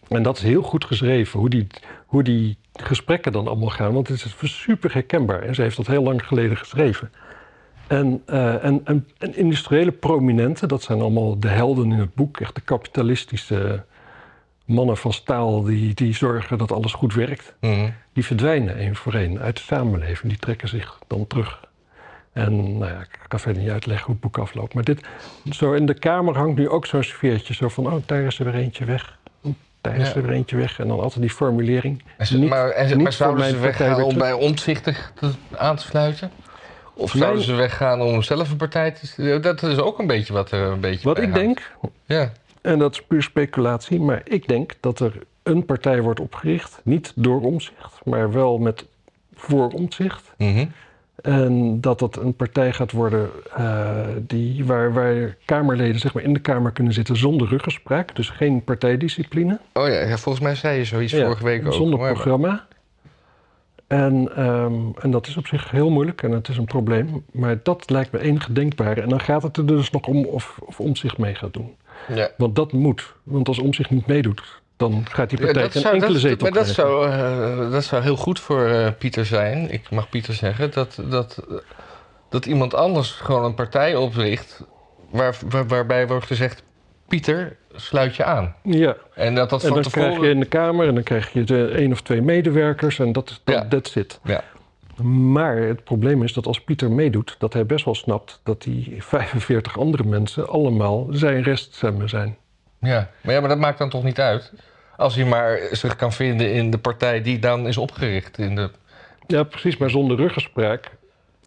[0.07, 1.67] En dat is heel goed geschreven, hoe die,
[2.05, 3.93] hoe die gesprekken dan allemaal gaan.
[3.93, 7.11] Want het is super herkenbaar en ze heeft dat heel lang geleden geschreven.
[7.87, 12.39] En, eh, en, en, en industriële prominenten, dat zijn allemaal de helden in het boek.
[12.39, 13.83] Echt de kapitalistische
[14.65, 17.89] mannen van staal die, die zorgen dat alles goed werkt Mhm.
[18.13, 20.32] die verdwijnen één voor één uit de samenleving.
[20.32, 21.60] Die trekken zich dan terug.
[22.34, 24.73] En nou ja, ik kan verder niet uitleggen hoe het boek afloopt.
[24.73, 25.01] Maar dit,
[25.51, 27.54] zo in de kamer hangt nu ook zo'n sfeertje.
[27.54, 29.17] Zo van, oh, daar is er weer eentje weg.
[29.43, 30.15] Oeh, daar is Ja.
[30.15, 30.80] er weer eentje weg.
[30.80, 32.04] En dan altijd die formulering.
[32.17, 35.13] En ze- Niet- maar, en, ze- niet maar zouden ze weggaan om bij omzichtig
[35.58, 36.32] aan te sluiten?
[36.93, 39.39] Of Mijn- zouden ze weggaan om zelf een partij te...
[39.39, 41.39] Dat is ook een beetje wat er een beetje Wat ik hangt.
[41.39, 41.71] denk,
[42.06, 42.32] Ja.
[42.65, 44.01] En dat is puur speculatie...
[44.01, 46.82] maar ik denk dat er een partij wordt opgericht.
[46.84, 48.86] Niet door omzicht, maar wel met
[49.34, 50.34] voor omzicht.
[50.38, 50.65] Mhm.
[51.21, 56.34] En dat dat een partij gaat worden eh, die, waar, waar Kamerleden zeg maar, in
[56.34, 58.15] de Kamer kunnen zitten zonder ruggespraak.
[58.15, 59.60] Dus geen partijdiscipline.
[59.73, 61.73] Oh ja, ja, volgens mij zei je zoiets Ja, vorige week ook.
[61.73, 62.65] Zonder maar- programma.
[63.88, 67.25] En, ehm, en dat is op zich heel moeilijk en het is een probleem.
[67.32, 69.01] Maar dat lijkt me enige denkbare.
[69.01, 71.75] En dan gaat het er dus nog om of, of Omzicht mee gaat doen.
[72.13, 72.29] Ja.
[72.37, 73.13] Want dat moet.
[73.23, 76.49] Want als Omzicht niet meedoet, dan gaat die partij dat, geen zou, enkele dat, zetel
[76.49, 76.83] maar dat krijgen.
[76.83, 79.71] zou, eh, dat zou heel goed voor eh, Pieter zijn.
[79.71, 80.71] Ik mag Pieter zeggen.
[80.71, 81.43] Dat, dat,
[82.29, 84.63] dat iemand anders gewoon een partij opricht.
[85.09, 86.63] Waar, waar- waarbij wordt gezegd:
[87.07, 88.55] Pieter, sluit je aan.
[88.63, 91.33] Ja, En dat dat en van dan krijg je in de Kamer en dan krijg
[91.33, 93.67] je de één of twee medewerkers en dat is dat, Ja.
[93.67, 94.19] that's it.
[94.23, 94.43] Ja.
[95.01, 98.95] Maar het probleem is dat als Pieter meedoet, dat hij best wel snapt dat die
[98.99, 102.38] 45 andere mensen allemaal zijn reststemmen zijn.
[102.79, 103.10] Ja.
[103.21, 104.53] Maar ja, maar dat maakt dan toch niet uit.
[104.97, 108.38] Als hij maar zich kan vinden in de partij die dan is opgericht.
[108.38, 108.69] In de...
[109.27, 110.91] Ja, precies, maar zonder ruggespraak.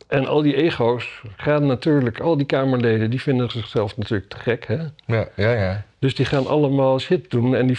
[0.06, 4.66] En al die ego's gaan natuurlijk, al die Kamerleden, die vinden zichzelf natuurlijk te gek.
[4.66, 4.78] Hè?
[5.06, 5.84] Ja, ja, ja.
[5.98, 7.78] Dus die gaan allemaal shit doen en die,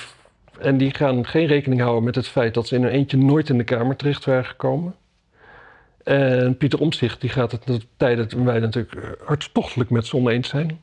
[0.59, 3.49] en die gaan geen rekening houden met het feit dat ze in een eentje nooit
[3.49, 4.95] in de Kamer terecht waren gekomen.
[6.09, 10.15] En Pieter Omtzigt, die gaat het de tijden toen wij natuurlijk eh, hartstochtelijk met z'n
[10.15, 10.79] oneens zijn.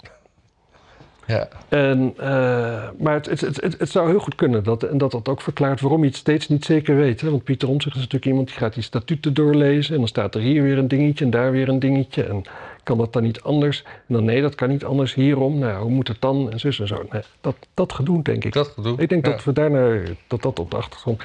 [1.27, 1.49] ja.
[1.69, 5.11] En, eh, maar het, het, het, het, het zou heel goed kunnen dat, en dat
[5.11, 7.21] dat ook verklaart waarom je het steeds niet zeker weet.
[7.21, 7.31] Hè?
[7.31, 9.93] Want Pieter Omtzigt is natuurlijk iemand die gaat die statuten doorlezen.
[9.93, 12.23] En dan staat er hier weer een dingetje en daar weer een dingetje.
[12.25, 12.43] En
[12.83, 13.83] kan dat dan niet anders?
[13.85, 15.59] En dan nee, dat kan niet anders hierom.
[15.59, 16.51] Nou, hoe moet het dan?
[16.53, 17.07] En zus en zo.
[17.11, 18.53] Nee, dat, dat gedoe, denk ik.
[18.53, 19.01] Dat gedoe.
[19.01, 19.31] Ik denk Ja.
[19.33, 21.23] dat we daarna, dat dat op de achtergrond.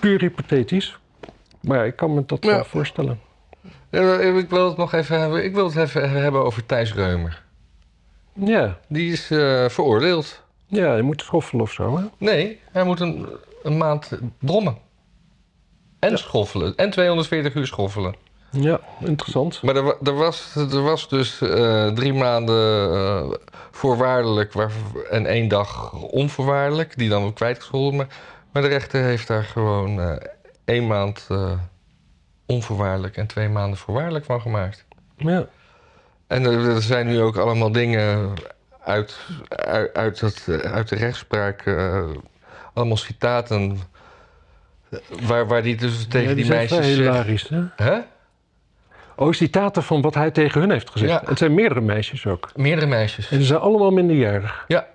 [0.00, 0.96] Puur hypothetisch.
[1.62, 2.50] Maar ik kan me dat Ja.
[2.50, 3.20] wel voorstellen.
[3.90, 5.44] Ja, Ik wil het nog even hebben.
[5.44, 7.42] Ik wil het even hebben over Thijs Reumer.
[8.32, 10.42] Ja, Die is eh, veroordeeld.
[10.66, 11.96] ja je moet schoffelen of zo.
[11.98, 12.04] Hè?
[12.18, 13.26] Nee, hij moet een,
[13.62, 14.76] een maand brommen.
[15.98, 16.76] En schoffelen.
[16.76, 18.14] En 240 uur schoffelen.
[18.50, 19.62] Ja, interessant.
[19.62, 23.30] Maar er, wa- er, was, er was dus eh, drie maanden eh,
[23.70, 24.70] voorwaardelijk waar,
[25.10, 26.96] en één dag onvoorwaardelijk.
[26.98, 27.96] Die dan kwijtgescholden.
[27.96, 28.08] Maar,
[28.52, 30.16] maar de rechter heeft daar gewoon eh,
[30.64, 31.52] één maand eh,
[32.46, 34.84] onvoorwaardelijk en twee maanden voorwaardelijk van gemaakt.
[35.16, 35.46] Ja.
[36.26, 38.32] En er, er zijn nu ook allemaal dingen
[38.84, 41.66] uit, uit, uit, dat, eh, uit de rechtspraak.
[41.66, 42.04] eh,
[42.74, 43.78] allemaal citaten.
[45.22, 46.98] Waar, waar die dus tegen Ja, die, meisjes zegt.
[46.98, 47.62] hilarisch, hè?
[47.76, 47.98] Hè?
[49.16, 51.10] Oh, citaten van wat hij tegen hun heeft gezegd.
[51.12, 51.22] Ja.
[51.28, 52.50] Het zijn meerdere meisjes ook.
[52.56, 53.30] Meerdere meisjes.
[53.30, 54.64] En ze zijn allemaal minderjarig.
[54.68, 54.86] Ja.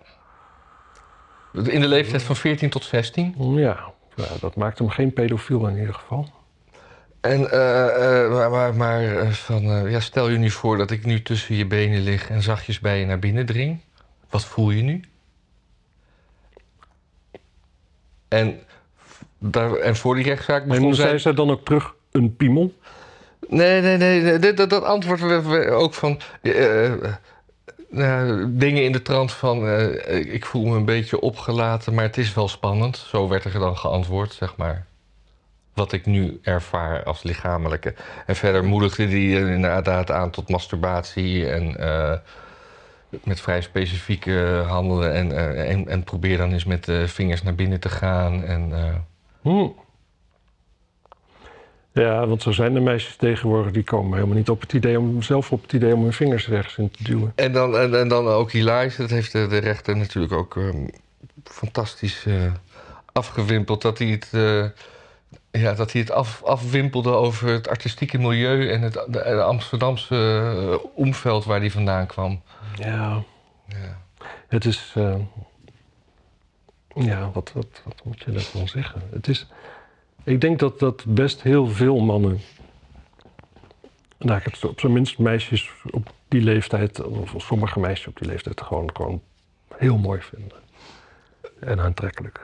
[1.54, 3.36] In de leeftijd van 14 tot 16.
[3.56, 3.78] Ja,
[4.18, 6.30] ja, dat maakt hem geen pedofiel in ieder geval.
[7.22, 10.92] En, eh, eh, maar, maar, maar eh, van, eh, ja, stel je nu voor dat
[10.92, 13.80] ik nu tussen je benen lig en zachtjes bij je naar binnen dring.
[14.30, 15.02] Wat voel je nu?
[18.28, 18.60] En,
[19.38, 21.06] daar, en voor die rechtszaak begon En zij...
[21.08, 22.74] zei ze dan ook terug een piemel?
[23.48, 24.54] Nee, nee, nee.
[24.54, 26.20] dat, dat antwoord werd ook van...
[27.90, 29.68] nou, dingen in de trant van...
[29.68, 32.98] eh, ik voel me een beetje opgelaten, maar het is wel spannend.
[32.98, 34.86] Zo werd er dan geantwoord, zeg maar.
[35.74, 37.94] Wat ik nu ervaar als lichamelijke.
[38.26, 41.50] En verder moedigde die inderdaad aan tot masturbatie...
[41.50, 42.18] en eh,
[43.24, 45.14] met vrij specifieke handelen.
[45.14, 48.44] En, eh, en, probeer dan eens met de vingers naar binnen te gaan.
[48.44, 48.96] En, eh.
[52.02, 53.72] Ja, want zo zijn de meisjes tegenwoordig.
[53.72, 56.50] Die komen helemaal niet op het idee om zelf op het idee om hun vingers
[56.50, 57.32] ergens in te duwen.
[57.36, 60.88] En dan, en, en dan ook hilarisch, dat heeft de, de rechter natuurlijk ook ehm,
[61.44, 62.54] fantastisch eh,
[63.12, 63.82] afgewimpeld.
[63.82, 64.66] Dat hij het, eh,
[65.62, 70.16] ja, dat hij het af, afwimpelde over het artistieke milieu en het de, de Amsterdamse
[70.72, 72.42] eh, omveld waar hij vandaan kwam.
[72.76, 73.24] Ja,
[73.68, 74.02] Ja.
[74.48, 74.94] het is.
[76.96, 79.02] ja, wat, wat, wat moet je daarvan zeggen?
[79.12, 79.48] Het is.
[80.28, 82.40] Ik denk dat, dat best heel veel mannen.
[84.18, 88.62] Nou, ik op zijn minst meisjes op die leeftijd, of sommige meisjes op die leeftijd,
[88.62, 89.22] gewoon, gewoon
[89.76, 90.58] heel mooi vinden.
[91.60, 92.44] En aantrekkelijk.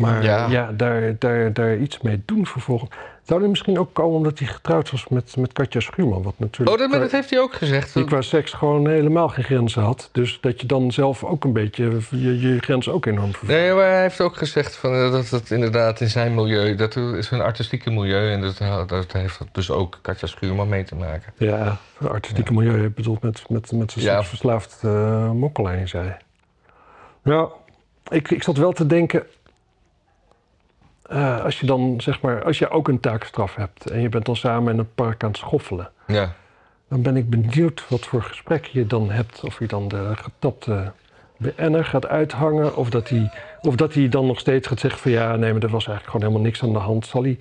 [0.00, 0.46] Maar Ja.
[0.50, 2.90] ja, daar, daar, daar iets mee doen vervolgens.
[3.22, 6.22] Zou er misschien ook komen omdat hij getrouwd was met, met Katja Schuurman?
[6.22, 7.94] Wat natuurlijk Oh, dat, heeft hij ook gezegd.
[7.94, 10.08] die qua seks gewoon helemaal geen grenzen had.
[10.12, 13.52] Dus dat je dan zelf ook een beetje je, je grenzen ook enorm vervoert.
[13.58, 16.96] Nee, maar hij heeft ook gezegd van, eh, dat het inderdaad in zijn milieu, dat
[16.96, 21.32] is een artistieke milieu en dat, dat heeft dus ook Katja Schuurman mee te maken.
[21.36, 24.14] Ja, het artistieke milieu ik bedoel met, met, met zijn Ja.
[24.14, 26.16] seksverslaafd uh, mokkelaar, zei.
[27.24, 27.48] Ja,
[28.08, 29.22] ik, ik zat wel te denken...
[31.12, 33.90] eh, als je dan, zeg maar, als je ook een taakstraf hebt...
[33.90, 35.90] en je bent dan samen in een park aan het schoffelen...
[36.06, 36.32] Ja.
[36.88, 39.44] dan ben ik benieuwd wat voor gesprek je dan hebt.
[39.44, 40.92] Of je dan de getapte
[41.36, 42.76] BN'er gaat uithangen...
[42.76, 45.10] Of dat, hij, of dat hij dan nog steeds gaat zeggen van...
[45.10, 47.06] ja, nee, maar er was eigenlijk gewoon helemaal niks aan de hand.
[47.06, 47.38] Zal hij,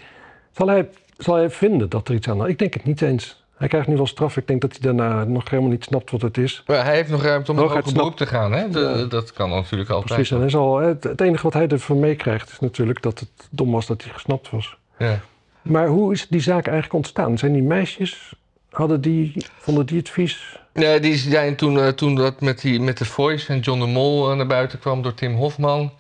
[0.52, 2.54] zal hij, zal hij vinden dat er iets aan de hand is?
[2.54, 3.41] Ik denk het niet eens.
[3.62, 4.38] Hij krijgt nu wel straf.
[4.38, 6.64] Ik denk dat hij daarna nog helemaal niet snapt wat het is.
[6.68, 8.70] Maar hij heeft nog ruimte om nog hoger beroep te gaan, hè?
[8.70, 9.04] De- Ja.
[9.06, 10.14] Dat kan natuurlijk altijd.
[10.14, 10.56] Precies.
[10.56, 14.04] En het, het enige wat hij ervan meekrijgt is natuurlijk dat het dom was dat
[14.04, 14.78] hij gesnapt was.
[14.98, 15.20] Ja.
[15.62, 17.38] Maar hoe is die zaak eigenlijk ontstaan?
[17.38, 18.34] Zijn die meisjes,
[18.70, 20.60] hadden die, vonden die het vies?
[20.74, 23.88] Nee, die zijn toen, eh, toen dat met, die, met de Voice en John de
[23.88, 25.92] Mol eh, naar buiten kwam door Tim Hofman.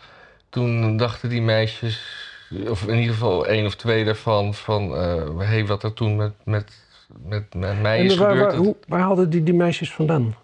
[0.49, 2.03] Toen dachten die meisjes,
[2.69, 6.31] of in ieder geval één of twee daarvan, van hé, hey, wat er toen met,
[6.43, 6.71] met,
[7.25, 8.47] met, met mij is waar, gebeurd.
[8.47, 10.35] waar, dat- hoe, waar hadden die, die meisjes vandaan?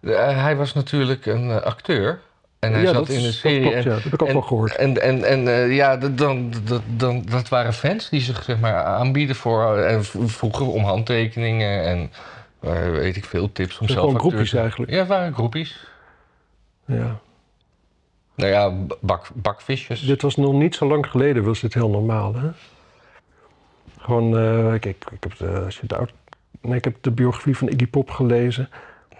[0.00, 2.20] Eh, hij was natuurlijk een eh, acteur.
[2.58, 3.60] En hij ja, zat dat, in een serie.
[3.62, 3.94] Dat klopt, en, ja.
[3.94, 4.76] Dat heb ik ook en- wel gehoord.
[4.76, 8.58] En, en, en eh, ja, dat- dan, dat, dan, dat waren fans die zich zeg
[8.60, 9.76] maar, aanbieden voor.
[9.76, 12.10] En vroegen om handtekeningen en
[12.92, 14.90] weet ik veel tips om zijn zelf gewoon groepjes te- eigenlijk.
[14.92, 15.86] Ja, het waren groepjes.
[16.84, 17.18] Ja.
[18.34, 20.00] Nou ja, bak, bakvisjes.
[20.00, 22.34] Dit was nog niet zo lang geleden, was dit heel normaal.
[22.34, 22.48] Hè?
[24.08, 26.08] Gewoon, eh, kijk, ik heb de, als je de,
[26.60, 28.68] nee, ik heb de biografie van Iggy Pop gelezen.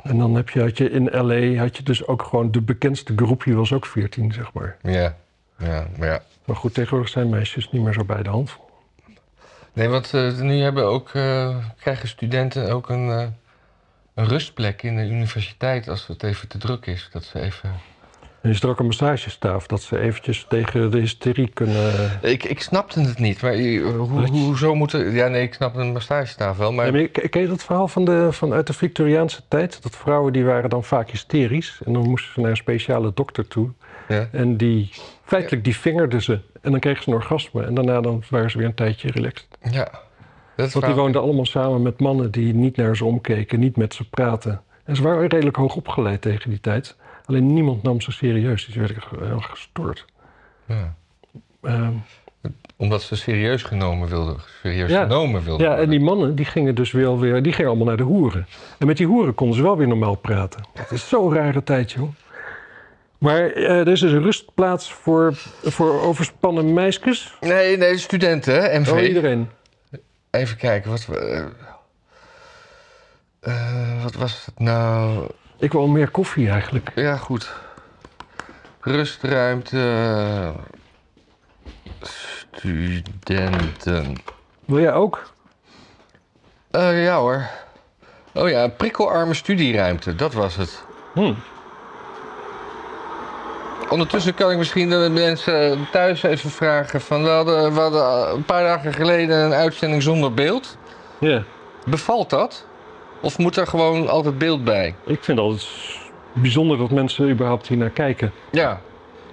[0.03, 1.61] En dan heb je, had je in L.A.
[1.61, 4.77] had je dus ook gewoon de bekendste groepje was ook 14, zeg maar.
[4.83, 5.17] Ja,
[5.59, 6.23] ja, maar ja.
[6.45, 8.57] Maar goed, tegenwoordig zijn meisjes niet meer zo bij de hand.
[9.73, 13.09] Nee, want eh, nu hebben ook, eh, krijgen studenten ook een,
[14.15, 17.09] een rustplek in de universiteit als het even te druk is.
[17.13, 17.73] Dat ze even.
[18.41, 21.93] En is er ook een massagestaaf dat ze eventjes tegen de hysterie kunnen...
[22.23, 25.13] Ik, ik snapte het niet, maar hoe, hoezo moeten.
[25.13, 26.87] Ja, nee, ik snap een massagestaaf wel, maar.
[26.87, 29.83] Ja, maar ken je dat verhaal van de, van uit de Victoriaanse tijd?
[29.83, 31.81] Dat vrouwen die waren dan vaak hysterisch.
[31.85, 33.71] En dan moesten ze naar een speciale dokter toe.
[34.09, 34.29] Ja.
[34.33, 34.91] En die,
[35.25, 36.41] feitelijk die vingerden ze.
[36.61, 37.65] En dan kregen ze een orgasme.
[37.65, 39.47] En daarna dan waren ze weer een tijdje relaxed.
[39.71, 39.89] Ja.
[40.57, 43.95] Dat Want die woonden allemaal samen met mannen die niet naar ze omkeken, niet met
[43.95, 44.61] ze praten.
[44.85, 46.97] En ze waren redelijk hoog opgeleid tegen die tijd.
[47.29, 48.67] Alleen niemand nam ze serieus.
[48.67, 50.05] Die werden ge- heel gestoord.
[50.67, 50.95] Ja.
[51.63, 51.93] Ehm,
[52.77, 54.37] Omdat ze serieus genomen wilden.
[54.63, 55.03] Serieus Ja.
[55.03, 55.67] genomen wilden.
[55.71, 58.47] ja, en die mannen die gingen dus wel weer, die gingen allemaal naar de hoeren.
[58.79, 60.65] En met die hoeren konden ze wel weer normaal praten.
[60.75, 62.09] Het is zo'n rare tijd, joh.
[63.19, 67.37] Maar eh, er is dus een rustplaats voor, voor overspannen meisjes.
[67.41, 68.91] Nee, nee, studenten, hè, MV.
[68.91, 69.49] Oh, iedereen.
[70.31, 71.09] Even kijken, wat,
[73.41, 75.27] eh, wat was het nou?
[75.59, 76.91] Ik wil meer koffie eigenlijk.
[76.95, 77.53] Ja, goed.
[78.81, 80.53] Rustruimte.
[82.53, 84.17] Studenten.
[84.65, 85.33] Wil jij ook?
[86.71, 87.49] Eh, ja hoor.
[88.35, 90.85] Oh ja, prikkelarme studieruimte, dat was het.
[91.15, 91.35] Hm.
[93.89, 97.01] ondertussen kan ik misschien de mensen thuis even vragen.
[97.01, 100.77] Van, we, hadden, we hadden een paar dagen geleden een uitzending zonder beeld.
[101.19, 101.43] Ja,
[101.85, 102.67] Bevalt dat?
[103.21, 104.95] Of moet er gewoon altijd beeld bij?
[105.07, 105.67] ik vind het altijd
[106.33, 108.33] bijzonder dat mensen überhaupt hier naar kijken.
[108.51, 108.81] Ja.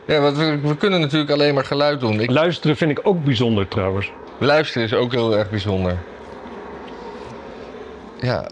[0.05, 2.19] Ja, want we, we kunnen natuurlijk alleen maar geluid doen.
[2.19, 4.11] Ik, Luisteren vind ik ook bijzonder trouwens.
[4.37, 5.97] luisteren is ook heel erg bijzonder.
[8.21, 8.47] Ja,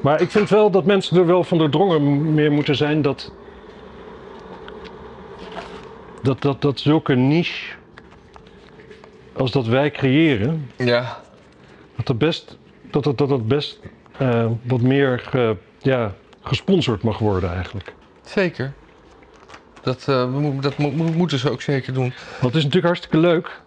[0.00, 3.32] Maar ik vind wel dat mensen er wel van doordrongen meer moeten zijn dat.
[6.22, 7.74] Dat, dat, dat zulke niche.
[9.32, 10.70] als dat wij creëren.
[10.76, 11.20] ja.
[11.96, 12.56] dat het best.
[12.92, 13.78] Dat het, dat het best
[14.18, 17.92] eh, wat meer ge- ja, gesponsord mag worden eigenlijk.
[18.24, 18.72] Zeker.
[19.82, 20.04] Dat,
[20.60, 22.12] dat mo- mo- moeten ze ook zeker doen.
[22.30, 23.60] Want het is natuurlijk hartstikke leuk.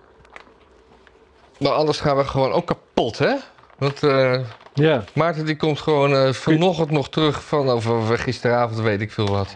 [1.60, 3.36] Maar anders gaan we gewoon ook kapot, hè?
[3.78, 4.40] Want eh,
[4.74, 9.28] Ja, Maarten die komt gewoon vanochtend nog terug van, of, of gisteravond weet ik veel
[9.28, 9.56] wat.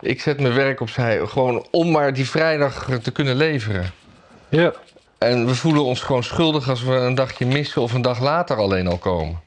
[0.00, 3.90] Ik zet mijn werk opzij, gewoon om maar die vrijdag te kunnen leveren.
[4.48, 4.72] ja.
[5.18, 8.56] En we voelen ons gewoon schuldig als we een dagje missen of een dag later
[8.56, 9.40] alleen al komen.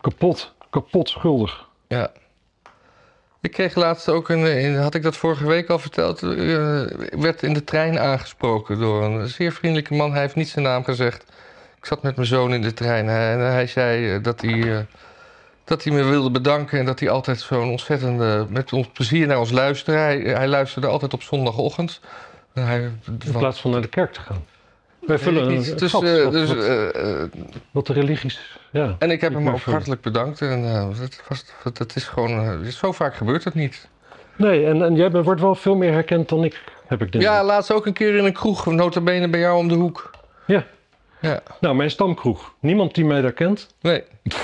[0.00, 0.54] kapot.
[0.70, 1.68] Kapot schuldig.
[1.88, 2.10] Ja.
[3.40, 7.12] Ik kreeg laatst ook een, in- had ik dat vorige week al verteld, eh, ik
[7.18, 10.12] werd in de trein aangesproken door een zeer vriendelijke man.
[10.12, 11.22] Hij heeft niet zijn naam gezegd.
[11.78, 14.78] Ik zat met mijn zoon in de trein en hij zei eh, dat hij, eh,
[15.64, 19.38] dat hij me wilde bedanken en dat hij altijd zo'n ontzettende, met ons plezier naar
[19.38, 19.98] ons luisterde.
[20.00, 22.00] Hij, hij luisterde altijd op zondagochtend.
[22.64, 22.90] Hij,
[23.24, 24.44] In plaats van naar de kerk te gaan.
[25.00, 27.28] Wij vullen een, Dus, gat eh, wat, dus, eh, eh,
[27.70, 28.58] wat de religies...
[28.70, 28.96] Ja.
[28.98, 30.40] en ik heb hem ook hartelijk bedankt.
[30.40, 33.88] En uh, dat, was, dat is gewoon, zo vaak gebeurt het niet.
[34.36, 37.24] Nee, en, en jij bent- wordt wel veel meer herkend dan ik, heb ik denk
[37.24, 40.10] Ja, laatst ook een keer in een kroeg, nota bene bij jou om de hoek.
[40.46, 40.64] Ja.
[41.20, 42.52] Ja, Nou, mijn stamkroeg.
[42.60, 43.66] Niemand die mij daar kent.
[43.80, 44.02] nee.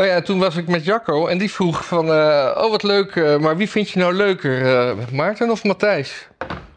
[0.00, 2.04] Oh ja, toen was ik met Jacco en die vroeg van...
[2.12, 4.76] eh, oh, wat leuk, eh, maar wie vind je nou leuker?
[4.88, 6.28] eh, Maarten of Matthijs?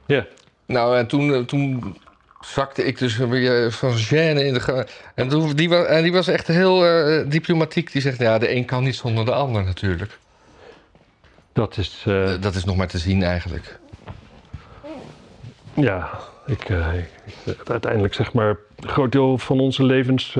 [0.05, 0.25] Ja.
[0.65, 1.97] Nou, en toen, toen
[2.41, 4.87] zakte ik dus weer van gêne in de...
[5.15, 6.79] En, toen, die, was, en die was echt heel
[7.29, 7.91] diplomatiek.
[7.91, 10.17] Die zegt, ja, de een kan niet zonder de ander natuurlijk.
[11.53, 12.03] Dat is...
[12.39, 13.79] dat is nog maar te zien eigenlijk.
[15.73, 16.09] ja,
[16.45, 16.69] ik,
[17.45, 18.57] ik- uiteindelijk zeg maar...
[18.79, 20.37] Een groot deel van onze levens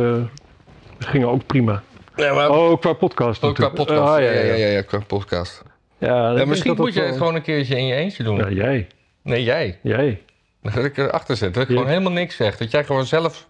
[1.00, 1.84] gingen ook prima.
[2.16, 3.90] Ja, maar Oh, qua podcast ook qua natuurlijk.
[3.90, 4.18] podcast.
[4.18, 5.64] Ah, ja, ja, ja, ja, qua podcast.
[5.98, 8.38] Ja, misschien dat dat moet jij het gewoon een keertje in je eentje doen.
[8.38, 8.88] Ja, jij.
[9.22, 9.80] Nee, jij.
[9.82, 10.22] Jij.
[10.64, 11.60] Ga ik erachter zetten.
[11.60, 12.58] Dat ik gewoon helemaal niks zeg.
[12.58, 13.48] Dat jij gewoon zelf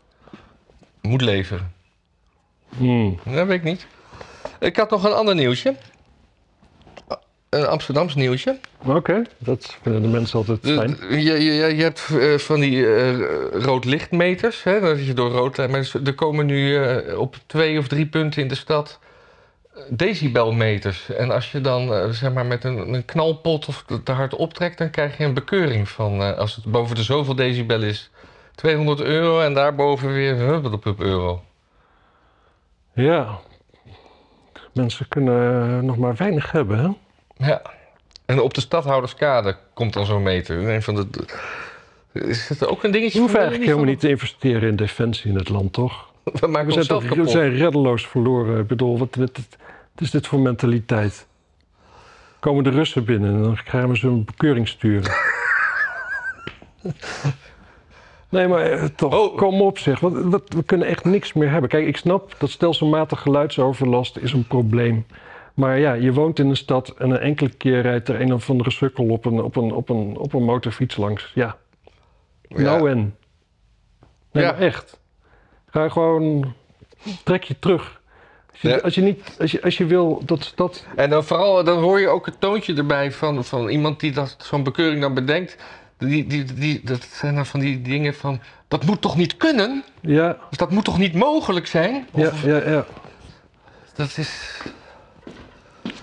[1.02, 1.74] moet leveren.
[2.78, 3.20] Hmm.
[3.26, 3.88] Dat weet ik niet.
[4.60, 5.76] Ik had nog een ander nieuwsje.
[7.54, 8.58] Een Amsterdams nieuwsje.
[8.86, 10.98] Oké, dat vinden de mensen altijd fijn.
[11.10, 13.18] Je, je, je je hebt eh, van die eh
[13.52, 14.64] roodlichtmeters.
[14.64, 15.58] Hè, dat je door rood...
[15.58, 19.00] Maar er komen nu eh, op twee of drie punten in de stad
[19.76, 21.10] eh, decibelmeters.
[21.10, 24.78] En als je dan eh, zeg maar met een, een knalpot of te hard optrekt...
[24.78, 26.22] dan krijg je een bekeuring van...
[26.22, 28.10] eh, als het boven de zoveel decibel is...
[28.56, 31.42] 200 euro en daarboven weer hup, op euro.
[32.94, 33.40] Ja.
[34.74, 36.90] Mensen kunnen eh, nog maar weinig hebben, hè?
[37.46, 37.62] Ja.
[38.26, 40.70] En op de stadhouderskade komt dan zo'n meter.
[40.70, 41.08] Een van de,
[42.14, 43.20] is het ook een dingetje?
[43.20, 46.12] Hoeven voor eigenlijk helemaal niet te investeren in defensie in het land, toch?
[46.40, 48.60] We maken We zijn, toch, we zijn reddeloos verloren.
[48.60, 49.32] Ik bedoel, wat, wat,
[49.94, 51.28] wat is dit voor mentaliteit?
[52.40, 55.12] Komen de Russen binnen en dan gaan we ze een bekeuring sturen.
[58.30, 59.38] nee, maar eh, toch, Oh.
[59.38, 60.00] kom op zeg.
[60.00, 61.70] Wat, wat, we kunnen echt niks meer hebben.
[61.70, 65.06] Kijk, ik snap dat stelselmatig geluidsoverlast is een probleem.
[65.54, 68.50] Maar ja, je woont in een stad en een enkele keer rijdt er een of
[68.50, 71.32] andere sukkel op een, op een, op een, op een motorfiets langs.
[71.36, 71.58] Ja,
[72.48, 72.62] Ja.
[72.62, 73.16] nou en?
[74.32, 74.56] Nee, Ja.
[74.56, 75.00] echt.
[75.70, 76.54] Ga gewoon,
[77.24, 78.02] trek je terug.
[78.52, 78.78] Als je, Ja.
[78.78, 80.86] als je, niet, als je, als je wil dat stad...
[80.96, 84.36] En dan vooral, dan hoor je ook het toontje erbij van, van iemand die dat,
[84.40, 85.58] zo'n bekeuring dan bedenkt.
[85.98, 89.84] Die, die, die, dat zijn dan van die dingen van, dat moet toch niet kunnen?
[90.02, 92.08] Ja, Of dat moet toch niet mogelijk zijn?
[92.14, 92.86] ja, ja, ja.
[93.96, 94.62] Dat is...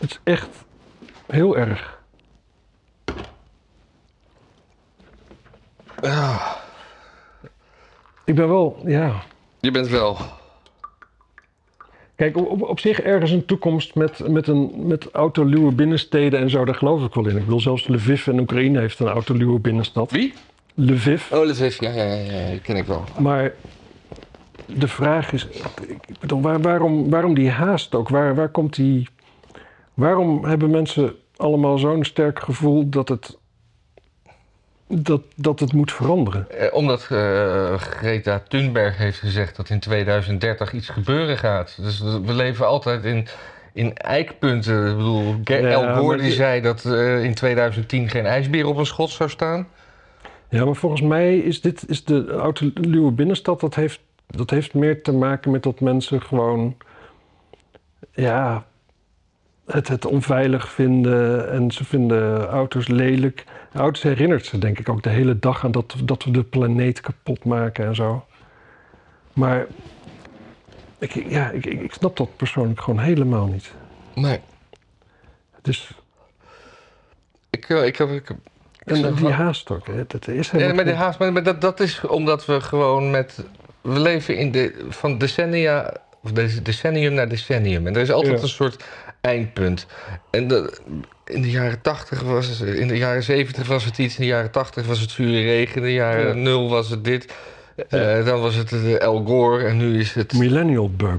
[0.01, 0.49] Het is echt
[1.27, 1.99] heel erg.
[6.03, 6.53] ah,
[8.25, 9.23] Ik ben wel, ja...
[9.61, 10.17] je bent wel...
[12.15, 16.65] Kijk, op, op, zich ergens een toekomst met, met, een, met autoluwe binnensteden en zo,
[16.65, 17.37] daar geloof ik wel in.
[17.37, 20.11] Ik bedoel, zelfs Lviv in Oekraïne heeft een autoluwe binnenstad.
[20.11, 20.33] Wie?
[20.75, 21.33] Lviv.
[21.33, 23.05] Oh, Lviv, ja, ja, ja, ja, die ken ik wel.
[23.19, 23.53] Maar
[24.67, 25.47] de vraag is,
[26.07, 28.09] ik bedoel, waar, waarom, waarom die haast ook?
[28.09, 29.09] Waar, waar komt die...
[30.01, 33.39] Waarom hebben mensen allemaal zo'n sterk gevoel dat het,
[34.87, 36.51] dat, dat het moet veranderen?
[36.51, 41.79] Eh, omdat eh, Greta Thunberg heeft gezegd dat in 2030 iets gebeuren gaat.
[41.83, 43.27] Dus we leven altijd in,
[43.73, 44.91] in eikpunten.
[44.91, 48.67] Ik bedoel, Ja, El Gore maar die die- zei dat eh, in 2010 geen ijsbeer
[48.67, 49.69] op een schot zou staan.
[50.49, 53.61] Ja, maar volgens mij is dit is de oude luwe binnenstad.
[53.61, 56.77] Dat heeft, dat heeft meer te maken met dat mensen gewoon.
[58.13, 58.69] Ja.
[59.71, 63.45] Het, het onveilig vinden en ze vinden auto's lelijk.
[63.75, 67.01] Auto's herinnert ze denk ik ook de hele dag aan dat, dat we de planeet
[67.01, 68.25] kapot maken en zo.
[69.33, 69.67] Maar
[70.99, 73.73] ik, ja, ik, ik ik snap dat persoonlijk gewoon helemaal niet.
[74.15, 74.41] Nee.
[75.57, 75.91] Het is,
[77.51, 78.37] Ik, eh, ik, heb- ik, ik,
[78.85, 81.43] en die haast ook, hè, dat is Ja, helemaal maar, de geen- haast, maar maar
[81.43, 83.45] dat, dat is omdat we gewoon met...
[83.81, 87.87] We leven in de, van decennia, of de- decennium naar decennium.
[87.87, 88.43] En er is altijd Ja.
[88.43, 88.85] een soort
[89.21, 89.87] eindpunt.
[90.31, 90.79] En de,
[91.25, 94.27] in de jaren 80 was het, in de jaren 70 was het iets, in de
[94.29, 96.43] jaren 80 was het zure regen, in de jaren Ja.
[96.43, 97.33] 0 was het dit.
[97.89, 101.19] Eh, dan was het de El Gore en nu is het Millennial bug.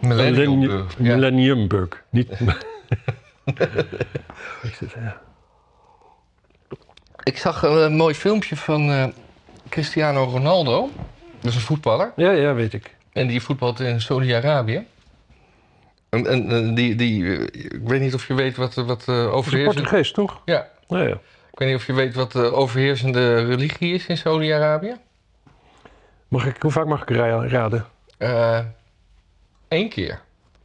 [0.00, 0.58] Millennium.
[0.58, 1.14] Millennium, Ja.
[1.14, 2.02] Millennium bug.
[2.10, 2.28] Niet.
[4.62, 5.20] Ik ja.
[7.34, 9.04] Zag een, eh, mooi filmpje van eh,
[9.68, 10.90] Cristiano Ronaldo.
[11.40, 12.12] Dat is een voetballer.
[12.16, 12.96] ja, ja, weet ik.
[13.12, 14.86] En die voetbalt in Saudi-Arabië.
[16.12, 17.42] En, en die, die, eh,
[17.72, 19.80] ik weet niet of je weet wat, wat uh, overheersende...
[19.80, 20.42] Portugees, toch?
[20.44, 21.18] Ja, Ja, ja.
[21.52, 24.96] ik weet niet of je weet wat de overheersende religie is in Saudi-Arabië.
[26.28, 27.86] Mag ik, hoe vaak mag ik ra- raden?
[29.68, 30.20] Eén keer.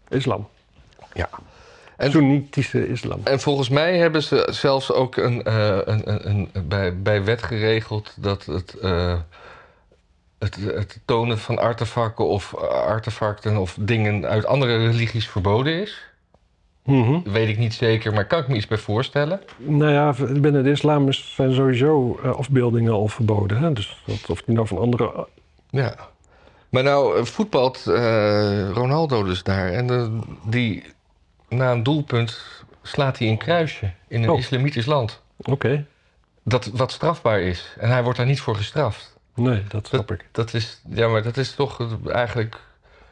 [0.10, 0.48] Islam.
[1.14, 1.30] Ja.
[1.98, 3.20] En- Soenitische islam.
[3.24, 7.44] En volgens mij hebben ze zelfs ook een, eh, een, een, een- bij, bij wet
[7.44, 9.14] geregeld dat het, eh,
[10.40, 16.06] het, het tonen van artefacten of eh, artefacten of dingen uit andere religies verboden is.
[16.84, 17.20] Mhm.
[17.24, 19.42] Weet ik niet zeker, maar kan ik me iets bij voorstellen.
[19.58, 23.58] Nou ja, binnen de islam is- zijn sowieso eh, afbeeldingen al verboden.
[23.58, 23.74] Hè?
[23.74, 25.28] Dus dat, of die nou van andere...
[25.70, 25.96] Ja.
[26.70, 29.72] Maar nou eh, voetbalt eh, Ronaldo dus daar.
[29.72, 30.08] En eh,
[30.50, 30.84] die,
[31.50, 32.42] na een doelpunt
[32.82, 34.38] slaat hij een kruisje in een Oh.
[34.40, 35.22] islamitisch land.
[35.38, 35.86] Oké.
[36.44, 37.76] Dat wat strafbaar is.
[37.80, 39.17] En hij wordt daar niet voor gestraft.
[39.38, 40.26] Nee, dat snap ik.
[40.32, 42.56] Dat is, ja, maar dat is toch eigenlijk...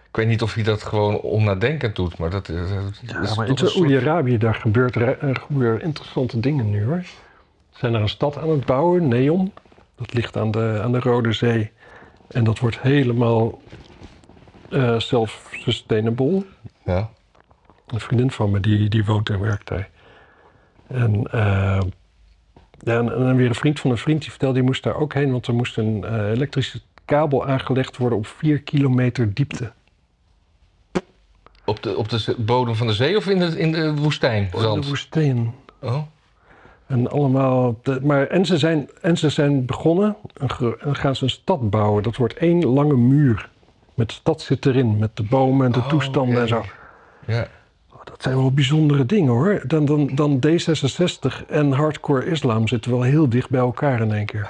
[0.10, 2.56] Ik weet niet of hij dat gewoon onnadenkend doet, maar dat, dat
[3.02, 7.02] Ja, is maar in soort- Saoedi-Arabië, daar gebeurt, er, gebeuren interessante dingen nu hoor.
[7.72, 9.52] Ze zijn er een stad aan het bouwen, Neom.
[9.96, 11.72] Dat ligt aan de, aan de Rode Zee.
[12.28, 13.62] En dat wordt helemaal
[14.70, 16.46] eh self-sustainable.
[16.86, 17.10] Ja.
[17.88, 19.90] Een vriendin van me, die, die woont en werkt daar.
[20.88, 21.82] En, eh,
[22.86, 25.14] ja, en, en weer een vriend van een vriend, die vertelde, die moest daar ook
[25.14, 25.32] heen.
[25.32, 29.72] Want er moest een eh, elektrische kabel aangelegd worden op 4 kilometer diepte.
[31.66, 34.44] Op, de, op de bodem van de zee of in de, in de woestijn?
[34.54, 35.54] In de woestijn.
[35.82, 36.02] Oh.
[36.88, 37.80] En allemaal.
[37.84, 40.16] de- maar, en, ze zijn, en ze zijn begonnen.
[40.34, 42.04] En gaan ze een stad bouwen.
[42.04, 43.50] Dat wordt één lange muur.
[43.94, 44.98] Met de stad zit erin.
[44.98, 46.66] Met de bomen en de Oh, toestanden en zo.
[47.28, 47.48] Ja.
[48.06, 49.62] Dat zijn wel bijzondere dingen hoor.
[49.68, 54.26] Dan, dan, dan D66 en hardcore islam zitten wel heel dicht bij elkaar in één
[54.26, 54.50] keer.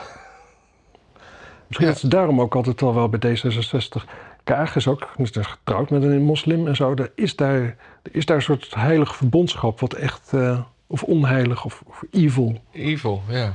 [1.67, 1.93] Misschien Ja.
[1.93, 4.03] dat ze daarom ook altijd al wel bij D66.
[4.43, 6.93] Kaag is ook is dus getrouwd met een moslim en zo.
[6.93, 7.75] Er is daar, er
[8.11, 9.79] is daar een soort heilig verbondschap.
[9.79, 10.33] Wat echt.
[10.33, 12.61] eh, of onheilig of, of evil.
[12.71, 13.53] Evil, ja.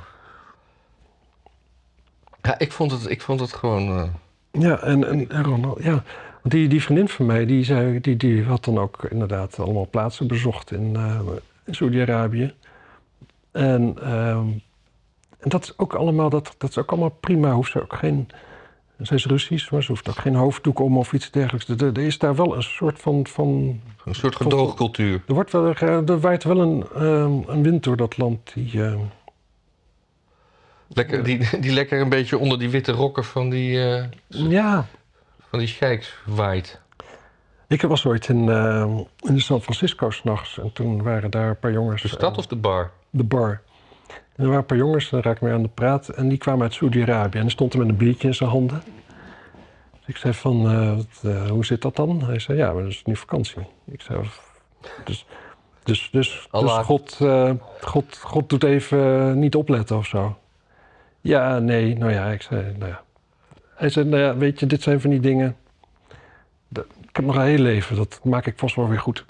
[2.43, 3.89] Ja, ik vond het, ik vond het gewoon...
[3.89, 4.03] eh,
[4.63, 6.03] Ja, en, en, en Ronald, ja.
[6.43, 9.89] Want die, die vriendin van mij, die, zei, die, die had dan ook inderdaad allemaal
[9.91, 11.21] plaatsen bezocht in, eh,
[11.65, 12.55] in Saudi-Arabië.
[13.53, 14.47] En, ehm,
[15.39, 17.53] en dat is ook allemaal, dat, dat is ook allemaal prima.
[17.53, 18.29] Hoeft ze ook geen,
[19.03, 21.69] ze is Russisch, maar ze hoeft ook geen hoofddoek om of iets dergelijks.
[21.69, 25.23] Er, er is daar wel een soort van, van een soort gedoogcultuur.
[25.27, 28.83] er, wordt wel, er waait wel een, ehm, een wind door dat land die...
[28.83, 28.99] ehm,
[30.93, 34.87] Lekker, die, die lekker een beetje onder die witte rokken van die, eh ja,
[35.51, 36.81] van die sheiks waait.
[37.69, 41.73] ik was ooit in, ehm, in San Francisco s'nachts en toen waren daar een paar
[41.73, 42.03] jongens...
[42.03, 42.91] De stad en- of de bar?
[43.11, 43.61] de bar.
[44.09, 46.09] En er waren een paar jongens, daar raak ik mee aan de praat.
[46.09, 47.37] En die kwamen uit Saudi-Arabië.
[47.37, 48.83] En die stond er met een biertje in zijn handen.
[49.91, 52.23] Dus ik zei van, eh, wat, eh, hoe zit dat dan?
[52.25, 53.63] Hij zei, ja, maar dat is nu vakantie.
[53.91, 54.21] Ik zei,
[55.05, 55.27] dus,
[55.85, 56.49] dus, dus, dus.
[56.51, 60.39] God, eh, God, God doet even eh, niet opletten of zo.
[61.21, 63.03] Ja, nee, nou ja, ik zei, nou ja.
[63.81, 65.57] Hij zei, nou ja, weet je, dit zijn van die dingen.
[66.73, 69.25] Ik heb nog een heel leven, dat maak ik vast wel weer goed.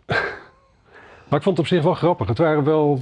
[1.28, 2.28] maar ik vond het op zich wel grappig.
[2.28, 3.00] Het waren wel,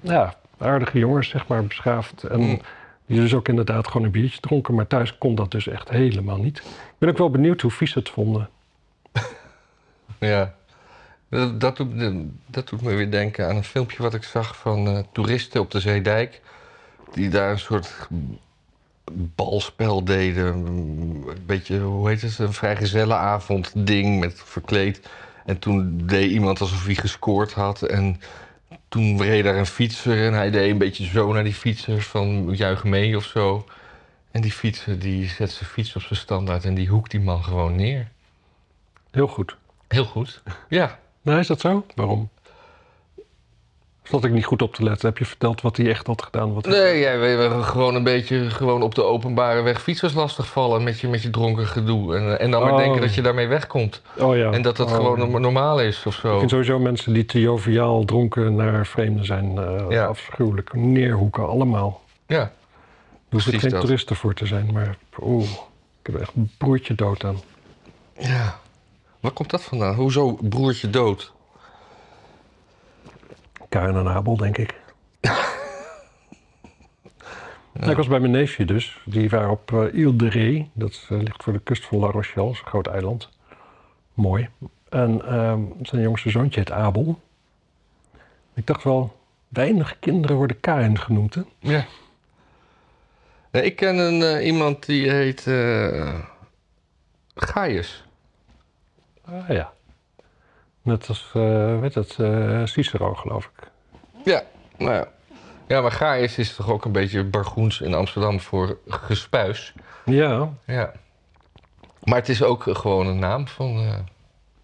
[0.00, 2.22] ja, aardige jongens, zeg maar, beschaafd.
[2.22, 2.60] En Mm.
[3.06, 4.74] die dus ook inderdaad gewoon een biertje dronken.
[4.74, 6.58] Maar thuis kon dat dus echt helemaal niet.
[6.58, 6.64] Ik
[6.98, 8.48] ben ook wel benieuwd hoe vies ze het vonden.
[10.18, 10.54] Ja.
[11.28, 11.92] Dat, dat, doet,
[12.46, 15.70] dat doet me weer denken aan een filmpje wat ik zag van eh, toeristen op
[15.70, 16.40] de Zeedijk.
[17.12, 18.08] Die daar een soort
[19.12, 20.66] balspel deden.
[20.66, 25.08] Een beetje, hoe heet het, een vrijgezellenavond ding met verkleed.
[25.44, 27.82] En toen deed iemand alsof hij gescoord had.
[27.82, 28.20] En
[28.88, 32.54] toen reed daar een fietser en hij deed een beetje zo naar die fietser van
[32.54, 33.64] juich mee of zo.
[34.30, 37.44] En die fietser die zet zijn fiets op zijn standaard en die hoekt die man
[37.44, 38.08] gewoon neer.
[39.10, 39.56] Heel goed.
[39.88, 40.42] Heel goed.
[40.68, 40.98] Ja.
[41.22, 41.86] Nou, is dat zo?
[41.94, 42.28] Waarom?
[44.12, 45.08] Zat ik niet goed op te letten?
[45.08, 46.54] Heb je verteld wat hij echt had gedaan?
[46.54, 51.00] Wat Nee, jij weet gewoon een beetje gewoon op de openbare weg fietsers lastigvallen met
[51.00, 52.16] je, met je dronken gedoe.
[52.16, 52.78] En, en dan maar Oh.
[52.78, 54.02] denken dat je daarmee wegkomt.
[54.18, 54.50] Oh ja.
[54.50, 54.94] En dat dat Oh.
[54.94, 56.38] gewoon norm- normaal is of Ik zo.
[56.38, 60.04] vind sowieso mensen die te joviaal dronken naar vreemden zijn eh, Ja.
[60.04, 60.72] afschuwelijk.
[60.74, 62.00] Neerhoeken, allemaal.
[62.26, 62.40] Ja.
[62.40, 62.50] Er
[63.30, 65.44] hoeven geen toeristen voor te zijn, maar oeh,
[66.02, 67.40] ik heb echt een broertje dood aan.
[68.18, 68.58] ja.
[69.20, 69.94] Waar komt dat vandaan?
[69.94, 71.32] Hoezo broertje dood?
[73.72, 74.74] Karin en Abel, denk ik.
[77.72, 79.00] Nou, ik was bij mijn neefje dus.
[79.04, 80.68] Die waren op eh Ile de Ré.
[80.72, 82.46] Dat eh, ligt voor de kust van La Rochelle.
[82.46, 83.28] Dat is een groot eiland.
[84.14, 84.48] Mooi.
[84.88, 87.20] En ehm, zijn jongste zoontje heet Abel.
[88.54, 89.16] Ik dacht wel,
[89.48, 91.42] weinig kinderen worden Karin genoemd, hè?
[91.58, 91.84] Ja.
[93.50, 95.42] Ik ken een, eh, iemand die heet
[97.34, 98.04] Gaius.
[99.24, 99.72] Ah ja.
[100.82, 103.70] Net als, eh weet het, eh, Cicero, geloof ik.
[104.24, 104.42] Ja,
[104.78, 105.08] nou ja.
[105.66, 109.74] Ja, maar Gaius is toch ook een beetje bargoens in Amsterdam voor gespuis.
[110.04, 110.92] Ja, Ja.
[112.04, 114.04] Maar het is ook gewoon een naam van,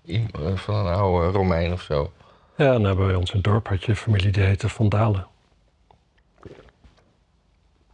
[0.05, 0.23] eh,
[0.55, 2.12] van een oude Romein of zo.
[2.57, 5.27] ja en bij ons in het dorp had je familie die heette Van Dalen.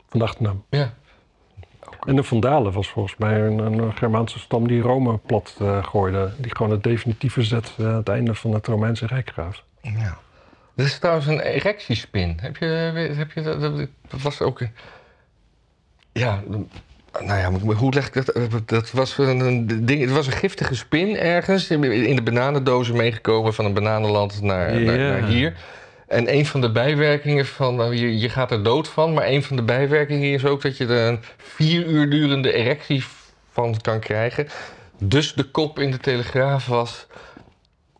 [0.08, 0.64] Van achternaam.
[0.70, 0.94] Ja.
[2.06, 6.32] En de Vandalen was volgens mij een, een Germaanse stam die Rome plat eh, gooide.
[6.38, 9.62] Die gewoon het definitieve zet eh, aan het einde van het Romeinse Rijk graaf.
[9.80, 10.18] ja.
[10.76, 12.38] Er is trouwens een erectiespin.
[12.40, 12.66] Heb je,
[13.16, 13.60] heb je dat,
[14.08, 14.62] dat was ook.
[16.12, 16.42] Ja,
[17.20, 18.68] nou ja, hoe leg ik dat?
[18.68, 23.64] Dat was een, ding, het was een giftige spin ergens in de bananendozen meegekomen van
[23.64, 25.56] een bananenland naar, naar hier.
[26.06, 29.42] En een van de bijwerkingen van, nou, je, je gaat er dood van, maar een
[29.42, 33.04] van de bijwerkingen is ook dat je er een vier uur durende erectie
[33.52, 34.48] van kan krijgen.
[34.98, 37.06] Dus de kop in de Telegraaf was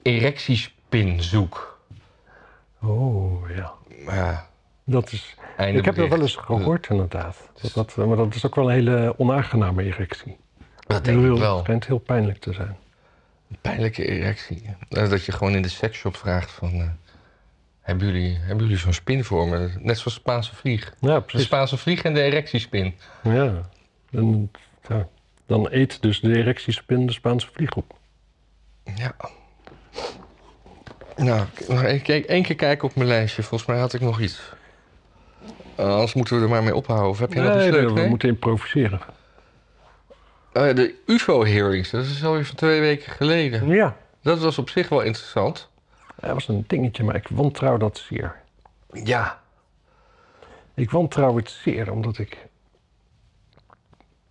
[0.03, 1.79] erectiespin zoek.
[2.83, 3.73] Oh ja.
[4.05, 4.47] Maar
[4.85, 7.37] Dat is, einde ik heb dat wel eens gehoord inderdaad.
[7.63, 10.37] Dat, dat, maar dat is ook wel een hele onaangename erectie.
[10.87, 11.55] Dat denk ik wel.
[11.55, 12.77] Het schijnt heel pijnlijk te zijn.
[13.51, 14.63] Een pijnlijke erectie.
[14.89, 16.73] Eh, Dat je gewoon in de seksshop vraagt van...
[16.73, 16.89] eh,
[17.85, 19.71] hebben jullie, hebben jullie zo'n spin voor me?
[19.79, 20.95] Net zoals Spaanse vlieg.
[21.01, 21.47] Ja, De precies.
[21.47, 22.95] Spaanse vlieg en de erectiespin.
[23.23, 23.61] Ja.
[24.11, 24.51] En,
[24.89, 25.09] ja.
[25.47, 27.99] Dan eet dus de erectiespin de Spaanse vlieg op.
[28.95, 29.15] Ja.
[31.17, 32.03] Nou, k- nog één
[32.43, 33.43] keer, kijken op mijn lijstje.
[33.43, 34.41] Volgens mij had ik nog iets.
[35.77, 37.09] Eh, anders moeten we er maar mee ophouden.
[37.09, 38.09] Of heb je nog iets Nee, we Nee?
[38.09, 39.01] moeten improviseren.
[40.53, 43.69] Eh, de UFO-hearings, dat is alweer van twee weken geleden.
[43.69, 43.97] Ja.
[44.23, 45.71] Dat was op zich wel interessant.
[46.21, 48.35] Dat was een dingetje, maar ik wantrouw dat zeer.
[48.93, 49.41] Ja.
[50.75, 52.47] Ik wantrouw het zeer, omdat ik...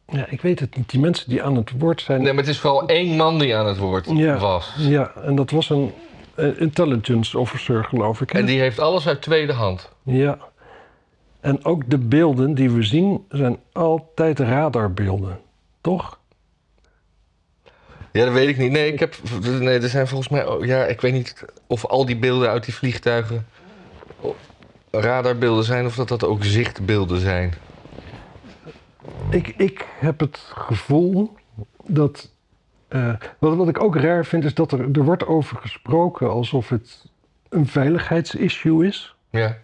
[0.08, 0.90] Ja, ik weet het niet.
[0.90, 2.22] Die mensen die aan het woord zijn...
[2.22, 4.38] Nee, maar het is vooral één man die aan het woord Ja.
[4.38, 4.74] was.
[4.78, 5.94] Ja, en dat was een
[6.58, 8.30] intelligence officer, geloof ik.
[8.32, 8.40] hè?
[8.40, 9.92] En die heeft alles uit tweede hand.
[10.04, 10.38] Ja.
[11.40, 15.40] En ook de beelden die we zien zijn altijd radarbeelden.
[15.82, 16.20] Toch?
[18.14, 18.72] Ja, dat weet ik niet.
[18.72, 20.68] Nee, ik heb, nee er zijn volgens mij...
[20.68, 23.48] Ja, ik weet niet of al die beelden uit die vliegtuigen...
[24.92, 27.54] radarbeelden zijn of dat dat ook zichtbeelden zijn.
[29.30, 31.36] Ik, ik heb het gevoel
[31.86, 32.32] dat.
[32.88, 36.70] eh, wat, wat ik ook raar vind, is dat er, er wordt over gesproken alsof
[36.70, 37.06] het
[37.50, 39.16] een veiligheidsissue is.
[39.30, 39.58] Ja.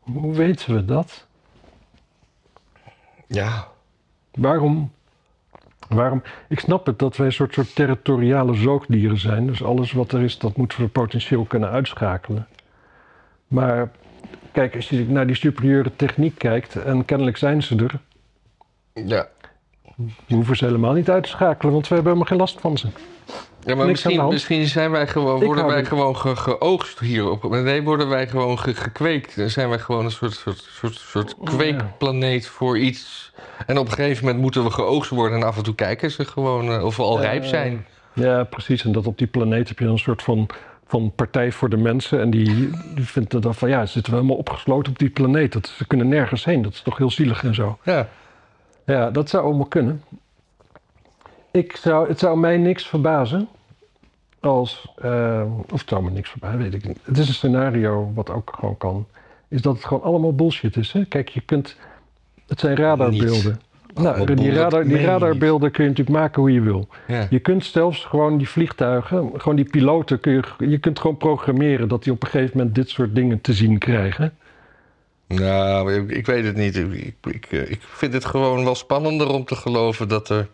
[0.00, 1.26] Hoe weten we dat?
[3.26, 3.68] Ja.
[4.30, 4.90] Waarom?
[5.88, 6.22] Waarom?
[6.48, 9.46] Ik snap het dat wij een soort, soort territoriale zoogdieren zijn.
[9.46, 12.46] Dus alles wat er is, dat moeten we potentieel kunnen uitschakelen.
[13.46, 13.90] Maar
[14.52, 18.00] kijk, als je naar die superieure techniek kijkt, en kennelijk zijn ze er,
[19.06, 19.28] Ja.
[20.26, 22.78] we hoeven ze helemaal niet uit te schakelen, want we hebben helemaal geen last van
[22.78, 22.88] ze.
[23.64, 27.50] Ja, maar misschien, misschien zijn wij gewoon, worden wij gewoon ge- geoogst hierop.
[27.50, 29.36] Nee, worden wij gewoon ge- gekweekt.
[29.36, 33.32] Dan zijn wij gewoon een soort, soort, soort, soort kweekplaneet voor iets.
[33.66, 35.38] En op een gegeven moment moeten we geoogst worden.
[35.38, 37.86] En af en toe kijken ze gewoon eh, of we al rijp zijn.
[38.12, 38.84] Ja, precies.
[38.84, 40.46] En dat op die planeet heb je een soort van,
[40.86, 42.20] van partij voor de mensen.
[42.20, 45.52] En die, die vindt dan van ja, ze zitten we helemaal opgesloten op die planeet.
[45.52, 46.62] Dat, ze kunnen nergens heen.
[46.62, 47.78] Dat is toch heel zielig en zo.
[47.82, 48.08] Ja.
[48.86, 50.02] Ja, dat zou allemaal kunnen.
[51.50, 53.48] Ik zou, het zou mij niks verbazen
[54.40, 56.98] als, eh, of het zou me niks verbazen, weet ik niet.
[57.02, 59.06] Het is een scenario wat ook gewoon kan,
[59.48, 60.92] is dat het gewoon allemaal bullshit is.
[60.92, 61.04] Hè?
[61.04, 61.76] Kijk, je kunt,
[62.46, 63.60] het zijn radarbeelden.
[63.94, 66.88] Nou, die, radar, die radarbeelden kun je natuurlijk maken hoe je wil.
[67.06, 67.26] Ja.
[67.30, 71.88] Je kunt zelfs gewoon die vliegtuigen, gewoon die piloten, kun je, je kunt gewoon programmeren
[71.88, 74.34] dat die op een gegeven moment dit soort dingen te zien krijgen.
[75.26, 76.76] Nou, ik, ik weet het niet.
[76.76, 80.48] Ik, ik, ik vind het gewoon wel spannender om te geloven dat er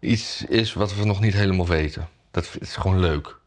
[0.00, 2.08] iets is wat we nog niet helemaal weten.
[2.30, 3.38] Dat is gewoon leuk.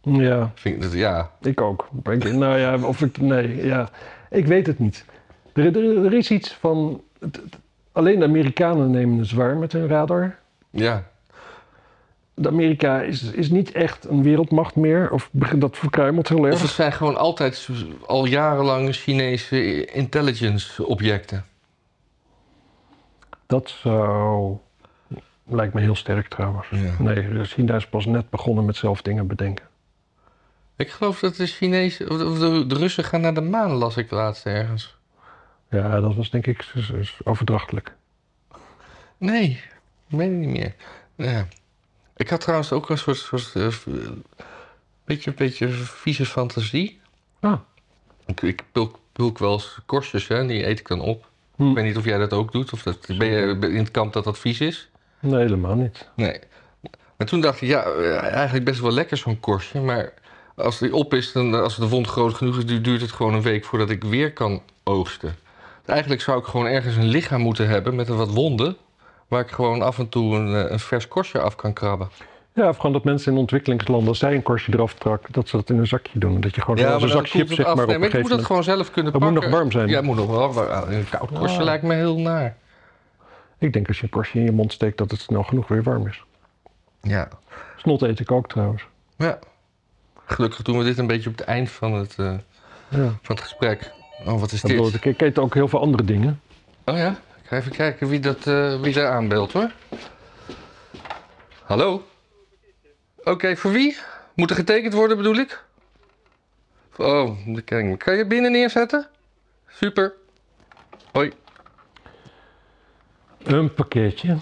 [0.00, 1.88] Ja, Vind ik dat, ja, ik ook.
[2.10, 3.88] Ik, nou ja, of ik, nee, ja,
[4.30, 5.04] ik weet het niet.
[5.52, 7.58] Er, er, er is iets van, het- het-
[7.92, 10.38] alleen de Amerikanen nemen het zwaar met hun radar.
[10.70, 11.04] ja.
[12.38, 16.44] De Amerika is, is niet echt een wereldmacht meer, of begint dat verkruimelt heel Of
[16.46, 16.60] erg.
[16.62, 17.68] het zijn gewoon altijd
[18.06, 21.44] al jarenlang Chinese intelligence objecten.
[23.46, 24.56] Dat zou,
[25.48, 26.66] lijkt me heel sterk trouwens.
[26.70, 26.94] Ja.
[26.98, 29.66] Nee, China is pas net begonnen met zelf dingen bedenken.
[30.76, 34.46] Ik geloof dat de Chinezen, of de, Russen gaan naar de maan, las ik laatst
[34.46, 34.96] ergens.
[35.70, 36.72] Ja, dat was denk ik
[37.24, 37.94] overdrachtelijk.
[39.18, 39.50] Nee,
[40.08, 40.74] ik weet het niet meer.
[41.14, 41.46] Ja.
[42.16, 43.68] Ik had trouwens ook een soort, soort eh,
[45.04, 47.00] beetje, beetje vieze fantasie.
[47.40, 47.60] Ah.
[48.26, 51.28] Ik, ik pulk, pulk wel eens korstjes, hè, en die eet ik dan op.
[51.56, 51.68] Hm.
[51.68, 54.12] Ik weet niet of jij dat ook doet, of dat, ben je in het kamp
[54.12, 54.90] dat dat vies is?
[55.20, 56.08] Nee, helemaal niet.
[56.14, 56.38] Nee.
[57.16, 59.80] Maar toen dacht ik, ja, eh, eigenlijk best wel lekker zo'n korstje.
[59.80, 60.12] Maar
[60.56, 63.34] als die op is, dan, als de wond groot genoeg is, du- duurt het gewoon
[63.34, 65.34] een week voordat ik weer kan oogsten.
[65.86, 68.76] Eigenlijk zou ik gewoon ergens een lichaam moeten hebben met een wat wonden.
[69.28, 72.08] Waar ik gewoon af en toe een, eh, een vers korstje af kan krabben.
[72.52, 75.56] Ja, of gewoon dat mensen in ontwikkelingslanden, als zij een korstje eraf trak, dat ze
[75.56, 76.40] dat in een zakje doen.
[76.40, 77.74] Dat je gewoon als een dan zak koelt chips zeg af.
[77.74, 78.66] maar op Nee, maar je gegeven moet het moment.
[78.66, 79.50] gewoon zelf kunnen Het moet pakken.
[79.50, 79.88] nog warm zijn.
[79.88, 80.92] Ja, het moet nog wel warm.
[80.92, 81.64] Een koud korstje Ah.
[81.64, 82.56] lijkt me heel naar.
[83.58, 85.82] Ik denk als je een korstje in je mond steekt dat het snel genoeg weer
[85.82, 86.24] warm is.
[87.02, 87.28] Ja.
[87.76, 88.86] Snot eet ik ook trouwens.
[89.16, 89.38] ja.
[90.28, 92.34] Gelukkig doen we dit een beetje op het eind van het, eh,
[92.88, 93.18] Ja.
[93.22, 93.92] van het gesprek.
[94.24, 95.04] Oh, wat is bedoel, dit?
[95.04, 96.40] ik eet ook heel veel andere dingen.
[96.84, 97.10] Oh ja?
[97.10, 99.70] Ik ga even kijken wie, dat, eh, wie daar aanbelt hoor.
[101.62, 102.06] Hallo?
[103.24, 103.96] Oké, voor wie?
[104.34, 105.64] Moet er getekend worden bedoel ik?
[106.96, 107.98] Oh, dat ken ik.
[107.98, 109.06] Kan je binnen neerzetten?
[109.68, 110.12] Super.
[111.12, 111.32] Hoi.
[113.46, 114.36] Een pakketje.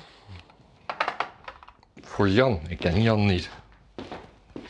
[2.03, 2.61] Voor Jan.
[2.69, 3.51] Ik ken Jan niet.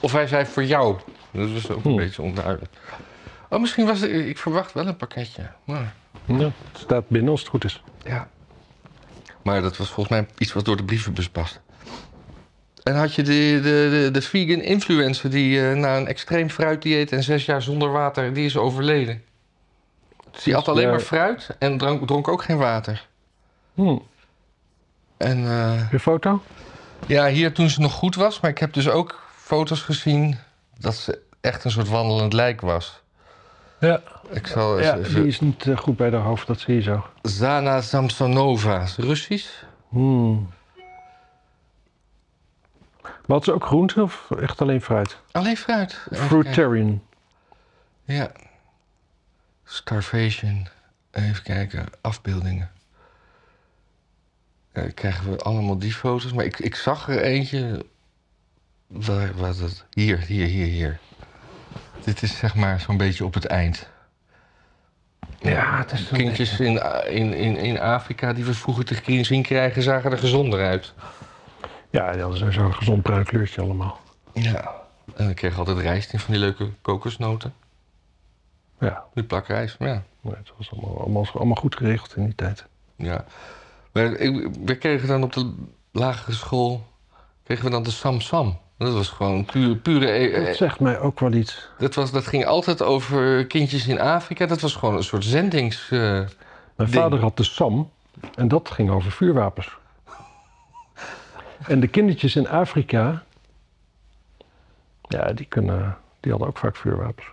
[0.01, 0.97] Of hij zei voor jou.
[1.31, 1.97] Dat was ook een Hm.
[1.97, 2.73] beetje onduidelijk.
[3.51, 4.11] Oh, misschien was het...
[4.11, 5.51] Ik verwacht wel een pakketje.
[5.65, 5.95] Maar,
[6.27, 7.83] Ja, het staat binnen als het goed is.
[8.05, 8.29] ja.
[9.43, 11.61] Maar dat was volgens mij iets wat door de brievenbus past.
[12.83, 17.13] En had je de, de, de, de vegan influencer die eh, na een extreem fruitdieet
[17.13, 19.23] en zes jaar zonder water, die is overleden.
[20.45, 23.07] Die at alleen maar fruit en dronk, dronk ook geen water.
[23.75, 23.97] Hm.
[25.25, 26.43] En eh, Je foto?
[27.07, 30.39] ja, hier toen ze nog goed was, maar ik heb dus ook foto's gezien
[30.79, 33.03] dat ze echt een soort wandelend lijk was.
[33.81, 34.01] Ja.
[34.31, 36.83] Ik zal eens Ja, die is niet eh, goed bij de hoofd, dat zie je
[36.83, 37.07] zo.
[37.23, 39.63] Zana Samsonova, Russisch?
[39.89, 40.51] Hmm.
[43.03, 45.19] Maar had ze ook groente of echt alleen fruit?
[45.33, 46.07] Alleen fruit.
[46.11, 47.03] Fruitarian.
[48.05, 48.31] Ja.
[49.65, 50.69] Starvation.
[51.11, 52.71] Even kijken, afbeeldingen.
[54.75, 56.33] Ja, krijgen we allemaal die foto's.
[56.33, 57.85] Maar ik, ik zag er eentje.
[58.87, 59.85] Waar was het?
[59.91, 60.99] Hier, hier, hier, hier.
[62.05, 63.89] Dit is zeg maar zo'n beetje op het eind.
[65.41, 69.83] Ja, het is Kindjes in, in, in, in Afrika die we vroeger te zien krijgen,
[69.83, 70.93] zagen er gezonder uit.
[71.91, 74.01] Ja, die hadden een gezond bruin kleurtje allemaal.
[74.33, 74.73] Ja.
[75.17, 77.55] En ik kreeg altijd rijst in van die leuke kokosnoten.
[78.81, 80.03] Ja, Die plakrijst, ja.
[80.21, 82.65] nee, het was allemaal, allemaal, allemaal goed geregeld in die tijd.
[82.97, 83.25] Ja.
[83.95, 85.53] Maar ik, we kregen dan op de
[85.93, 86.87] lagere school
[87.43, 88.59] kregen we dan de Sam Sam.
[88.79, 91.69] Dat was gewoon pure, pure e- Dat eh, zegt mij ook wel iets.
[91.79, 94.47] dat, was, dat ging altijd over kindjes in Afrika.
[94.47, 95.91] Dat was gewoon een soort zendings...
[95.91, 96.29] eh, Mijn
[96.77, 96.91] ding.
[96.91, 97.91] vader had de SAM
[98.35, 99.77] en dat ging over vuurwapens.
[101.67, 103.25] En de kindertjes in Afrika,
[105.09, 107.27] ja, die, kunnen, die hadden ook vaak vuurwapens.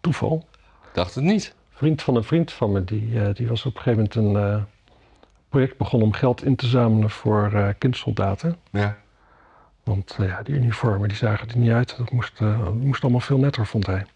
[0.00, 0.48] Toeval.
[0.92, 1.54] dacht het niet.
[1.70, 4.52] Vriend van een vriend van me, die, eh, die was op een gegeven moment een
[4.52, 4.62] eh,
[5.54, 8.56] project begonnen om geld in te zamelen voor eh, kindsoldaten.
[8.70, 8.96] Ja.
[9.82, 11.96] Want eh, ja, die uniformen die zagen er niet uit.
[11.96, 14.06] Dat moest, eh, dat moest allemaal veel netter, vond hij.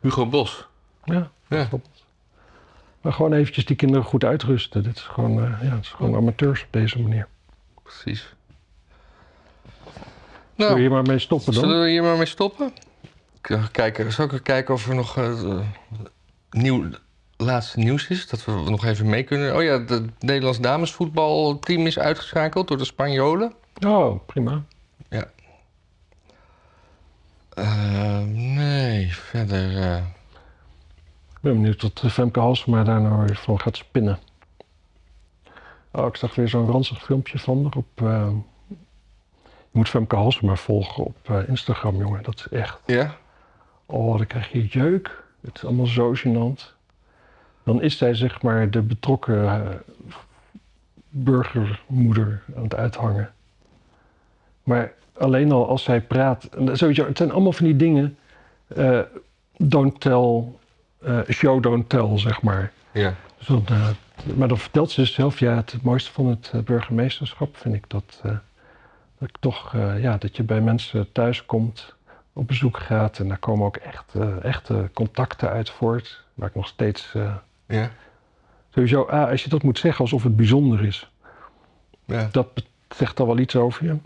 [0.00, 0.66] Hugo Bos.
[1.04, 1.68] Ja, Ja.
[3.00, 4.82] Maar gewoon eventjes die kinderen goed uitrusten.
[4.82, 7.28] Dit is gewoon, ja, het is gewoon amateurs op deze manier.
[7.82, 8.34] Precies.
[9.74, 9.92] Wil
[10.54, 11.62] je Nou, hier maar mee stoppen dan?
[11.62, 12.72] zullen we hier maar mee stoppen?
[13.72, 15.16] Kijken, zal ik kijken of er nog
[16.50, 16.88] nieuw,
[17.44, 18.28] laatste nieuws is?
[18.28, 19.56] Dat we nog even mee kunnen.
[19.56, 23.52] Oh ja, het Nederlands damesvoetbalteam is uitgeschakeld door de Spanjolen.
[23.86, 24.62] Oh, prima.
[27.54, 29.76] Eh, nee, verder.
[29.82, 29.96] eh,
[31.30, 34.18] Ik ben benieuwd wat eh, Femke Halsema daar nou weer van gaat spinnen.
[35.92, 37.88] Oh, ik zag weer zo'n ranzig filmpje van haar op...
[39.70, 42.22] je moet Femke Halsema volgen op Instagram, jongen.
[42.22, 42.78] Dat is echt...
[42.86, 43.16] Ja?
[43.86, 45.24] Oh, dan krijg je jeuk.
[45.40, 46.76] Het is allemaal zo gênant.
[47.68, 49.60] Dan is zij zeg maar de betrokken eh,
[51.08, 53.32] burgermoeder aan het uithangen.
[54.62, 56.48] Maar alleen al als zij praat...
[56.72, 58.18] Sowieso, het zijn allemaal van die dingen...
[58.66, 59.00] eh,
[59.56, 60.44] don't tell,
[60.98, 62.72] eh, show don't tell, zeg maar.
[62.92, 63.14] Ja.
[63.38, 63.64] Dus dan,
[64.36, 65.38] maar dan vertelt ze dus zelf...
[65.38, 68.20] Ja, het mooiste van het burgemeesterschap vind ik dat...
[69.18, 71.94] dat ik toch, ja, dat je bij mensen thuis komt
[72.32, 73.18] op bezoek gaat.
[73.18, 76.22] En daar komen ook echt, echte contacten uit voort.
[76.34, 77.14] Waar ik nog steeds.
[77.68, 77.90] Eh, Ja.
[78.70, 81.10] sowieso, A, als je dat moet zeggen alsof het bijzonder is,
[82.04, 82.28] Ja.
[82.32, 82.48] dat
[82.96, 83.96] zegt al wel iets over je.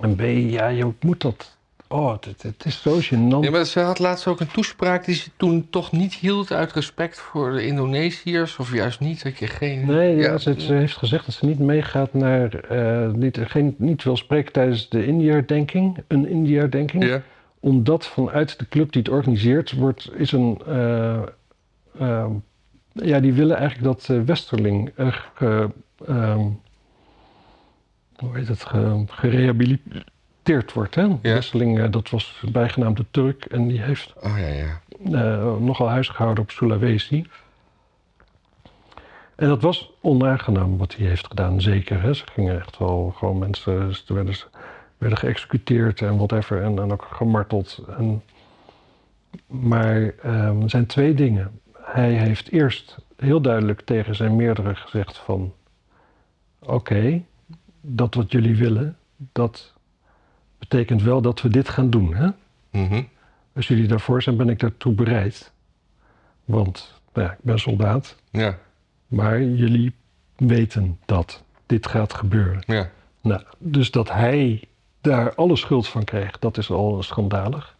[0.00, 1.56] En B, ja, je moet dat.
[1.88, 3.40] Oh, het, het is zo gênant.
[3.44, 6.72] Ja, maar ze had laatst ook een toespraak die ze toen toch niet hield uit
[6.72, 8.56] respect voor de Indonesiërs.
[8.56, 9.86] Of juist niet, dat je geen...
[9.86, 10.38] Nee, ja, Ja.
[10.38, 12.54] ze, ze heeft gezegd dat ze niet meegaat naar.
[12.54, 15.98] eh, niet, geen, niet wil spreken tijdens de India-denking.
[16.08, 17.04] Een India-denking.
[17.04, 17.22] Ja.
[17.60, 20.62] omdat vanuit de club die het organiseert wordt, is een.
[20.66, 21.22] eh,
[21.98, 22.30] ehm,
[22.92, 24.92] ja, die willen eigenlijk dat eh, Westerling.
[25.38, 25.64] eh,
[26.06, 26.46] ehm,
[28.16, 28.64] hoe heet het?
[28.64, 30.94] Ge, gerehabiliteerd wordt.
[30.94, 31.20] Hè?
[31.22, 34.80] Westerling, eh, dat was bijgenaamd de Turk en die heeft Oh ja, ja.
[35.04, 37.26] eh, nogal huis gehouden op Sulawesi.
[39.36, 42.02] En dat was onaangenaam wat hij heeft gedaan, zeker.
[42.02, 42.14] Hè?
[42.14, 44.34] Ze gingen echt wel gewoon mensen, ze werden,
[44.98, 47.84] werden geëxecuteerd en whatever, en, en ook gemarteld.
[47.98, 48.22] En,
[49.46, 51.60] maar ehm, er zijn twee dingen.
[51.92, 55.52] Hij heeft eerst heel duidelijk tegen zijn meerdere gezegd van...
[56.58, 57.22] Oké,
[57.80, 58.96] dat wat jullie willen,
[59.32, 59.72] dat
[60.58, 62.28] betekent wel dat we dit gaan doen, hè?
[62.70, 63.02] Mhm.
[63.54, 65.52] Als jullie daarvoor zijn, ben ik daartoe bereid.
[66.44, 68.58] Want nou ja, ik ben soldaat, Ja,
[69.06, 69.94] maar jullie
[70.36, 72.62] weten dat dit gaat gebeuren.
[72.66, 72.90] ja.
[73.20, 74.62] Nou, dus dat hij
[75.00, 77.76] daar alle schuld van kreeg, dat is al schandalig.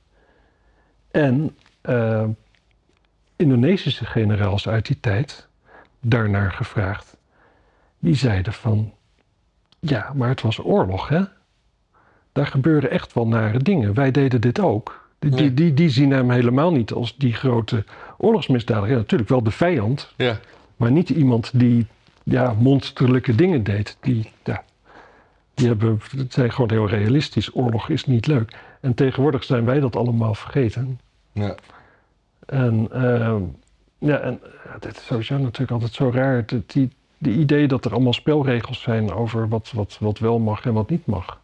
[1.10, 2.24] En eh,
[3.38, 5.48] Indonesische generaals uit die tijd,
[6.00, 7.16] daarnaar gevraagd,
[7.98, 8.92] die zeiden van,
[9.80, 11.22] ja, maar het was oorlog, hè?
[12.32, 13.94] Daar gebeuren echt wel nare dingen.
[13.94, 15.08] Wij deden dit ook.
[15.18, 17.84] Die, die, die zien hem helemaal niet als die grote
[18.16, 18.90] oorlogsmisdadiger.
[18.90, 20.38] Ja, natuurlijk wel de vijand, Ja,
[20.76, 21.86] maar niet iemand die
[22.22, 23.96] ja, monsterlijke dingen deed.
[24.00, 24.64] Die, ja,
[25.54, 27.54] die hebben, het zijn gewoon heel realistisch.
[27.54, 28.56] Oorlog is niet leuk.
[28.80, 31.00] En tegenwoordig zijn wij dat allemaal vergeten.
[31.32, 31.54] ja.
[32.48, 33.42] En, ehm,
[33.98, 34.40] ja, en
[34.80, 36.36] dit is sowieso natuurlijk altijd zo raar.
[36.46, 40.64] Het, die, die idee dat er allemaal spelregels zijn over wat, wat, wat wel mag
[40.64, 41.38] en wat niet mag.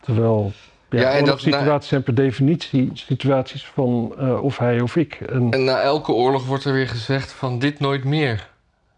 [0.00, 0.52] Terwijl
[0.90, 5.14] ja, Ja, en dat- situaties zijn per definitie situaties van eh, of hij of ik.
[5.14, 8.50] En, En na elke oorlog wordt er weer gezegd van dit nooit meer.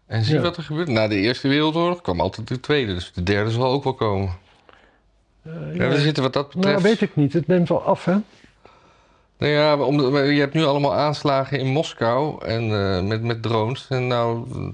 [0.05, 0.41] En zie Ja.
[0.41, 0.87] wat er gebeurt.
[0.87, 2.93] Na de Eerste Wereldoorlog kwam altijd de Tweede.
[2.93, 4.29] Dus de derde zal ook wel komen.
[5.43, 6.67] eh, Ja, ja, we zitten wat dat betreft...
[6.67, 7.33] nou, weet ik niet.
[7.33, 8.15] Het neemt wel af, hè?
[9.39, 13.85] Nou ja, maar je hebt nu allemaal aanslagen in Moskou en eh, met, met drones.
[13.89, 14.67] En nou, eh,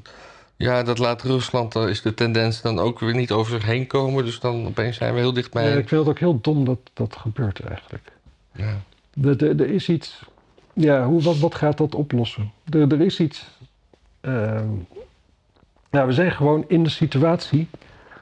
[0.56, 3.88] ja, dat laat Rusland, daar is de tendens dan ook weer niet over zich heen
[3.88, 4.26] komen.
[4.26, 5.70] Dus dan opeens zijn we heel dichtbij.
[5.70, 8.12] Ja, ik vind het ook heel dom dat dat gebeurt eigenlijk.
[8.52, 8.82] Ja.
[9.24, 10.20] Er, er, er is iets.
[10.74, 12.52] Ja, hoe, wat, wat gaat dat oplossen?
[12.70, 13.46] Er, er is iets.
[14.22, 14.68] ehm,
[15.92, 17.68] ja, we zijn gewoon in de situatie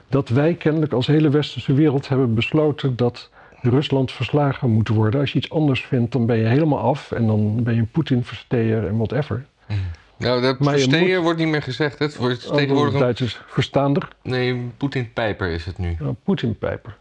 [0.08, 3.30] dat wij kennelijk als hele westerse wereld hebben besloten dat
[3.66, 5.20] Rusland verslagen moet worden.
[5.20, 7.90] Als je iets anders vindt, dan ben je helemaal af en dan ben je een
[7.90, 9.46] Poetin-versteer en whatever.
[10.18, 11.98] Nou, dat Maar moet- wordt niet meer gezegd.
[11.98, 13.00] Het wordt Oh, tegenwoordig.
[13.00, 14.08] Duitsers verstaander.
[14.22, 15.96] Nee, Poetin-pijper is het nu.
[16.00, 16.96] Ja, Poetin-pijper.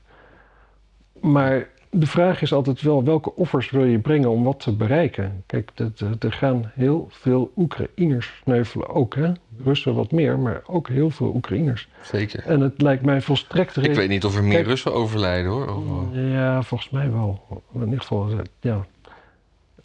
[1.21, 5.43] Maar de vraag is altijd wel, welke offers wil je brengen om wat te bereiken?
[5.45, 5.71] Kijk,
[6.19, 9.31] er gaan heel veel Oekraïners sneuvelen ook, hè?
[9.63, 11.87] Russen wat meer, maar ook heel veel Oekraïners.
[12.01, 12.45] Zeker.
[12.45, 13.77] En het lijkt mij volstrekt...
[13.83, 15.67] Ik weet niet of er meer Kijk- Russen overlijden hoor.
[15.75, 17.41] Of- Ja, volgens mij wel.
[17.73, 18.85] In ieder geval, eh, ja.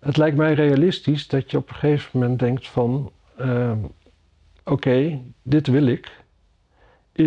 [0.00, 3.10] Het lijkt mij realistisch dat je op een gegeven moment denkt van...
[3.38, 3.76] ehm,
[4.64, 6.10] Oké, dit wil ik.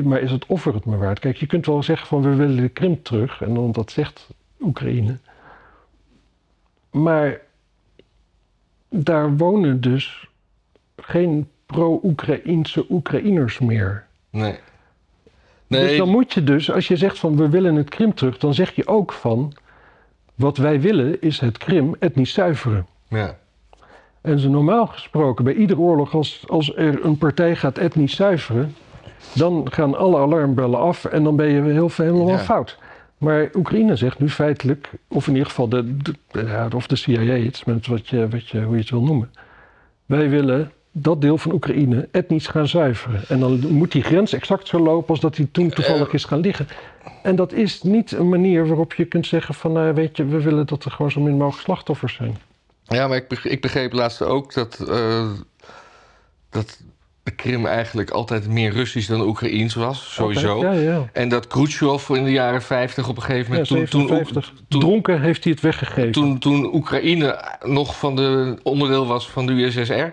[0.04, 1.20] Maar is het offer het me waard?
[1.20, 3.42] Kijk, je kunt wel zeggen van we willen de Krim terug.
[3.42, 4.28] En dan dat zegt
[4.62, 5.18] Oekraïne.
[6.92, 7.40] Maar
[8.90, 10.28] daar wonen dus
[10.98, 14.06] geen pro-Oekraïnse Oekraïners meer.
[14.30, 14.52] Nee.
[15.68, 18.38] Dus Nee, dan moet je dus, als je zegt van we willen het Krim terug,
[18.38, 19.54] dan zeg je ook van
[20.36, 22.86] wat wij willen is het Krim etnisch zuiveren.
[23.08, 23.40] ja.
[24.22, 28.76] En zo normaal gesproken, bij iedere oorlog, als, als er een partij gaat etnisch zuiveren,
[29.34, 32.38] dan gaan alle alarmbellen af en dan ben je heel veel helemaal Ja.
[32.40, 32.78] fout.
[33.22, 37.20] Maar Oekraïne zegt nu feitelijk, of in ieder geval de, de, ja, of de CIA,
[37.20, 39.32] het is met wat je, wat je, hoe je het wil noemen.
[40.06, 43.22] Wij willen dat deel van Oekraïne etnisch gaan zuiveren.
[43.28, 46.40] En dan moet die grens exact zo lopen als dat die toen toevallig is gaan
[46.40, 46.68] liggen.
[47.24, 50.42] En dat is niet een manier waarop je kunt zeggen van, nou, weet je, we
[50.42, 52.38] willen dat er gewoon zo min mogelijk slachtoffers zijn.
[52.84, 55.32] Ja, maar ik begreep, ik begreep laatst ook dat, eh,
[56.50, 56.82] dat
[57.24, 60.62] de Krim eigenlijk altijd meer Russisch dan Oekraïens was, sowieso.
[60.62, 61.10] Ja, ja.
[61.14, 63.90] En dat Khrushchev in de jaren 50 op een gegeven Ja, moment...
[63.90, 64.54] toen, toen, 57.
[64.68, 66.12] toen- Dronken heeft hij het weggegeven.
[66.12, 70.08] toen, toen Oekraïne nog van de onderdeel was van de USSR...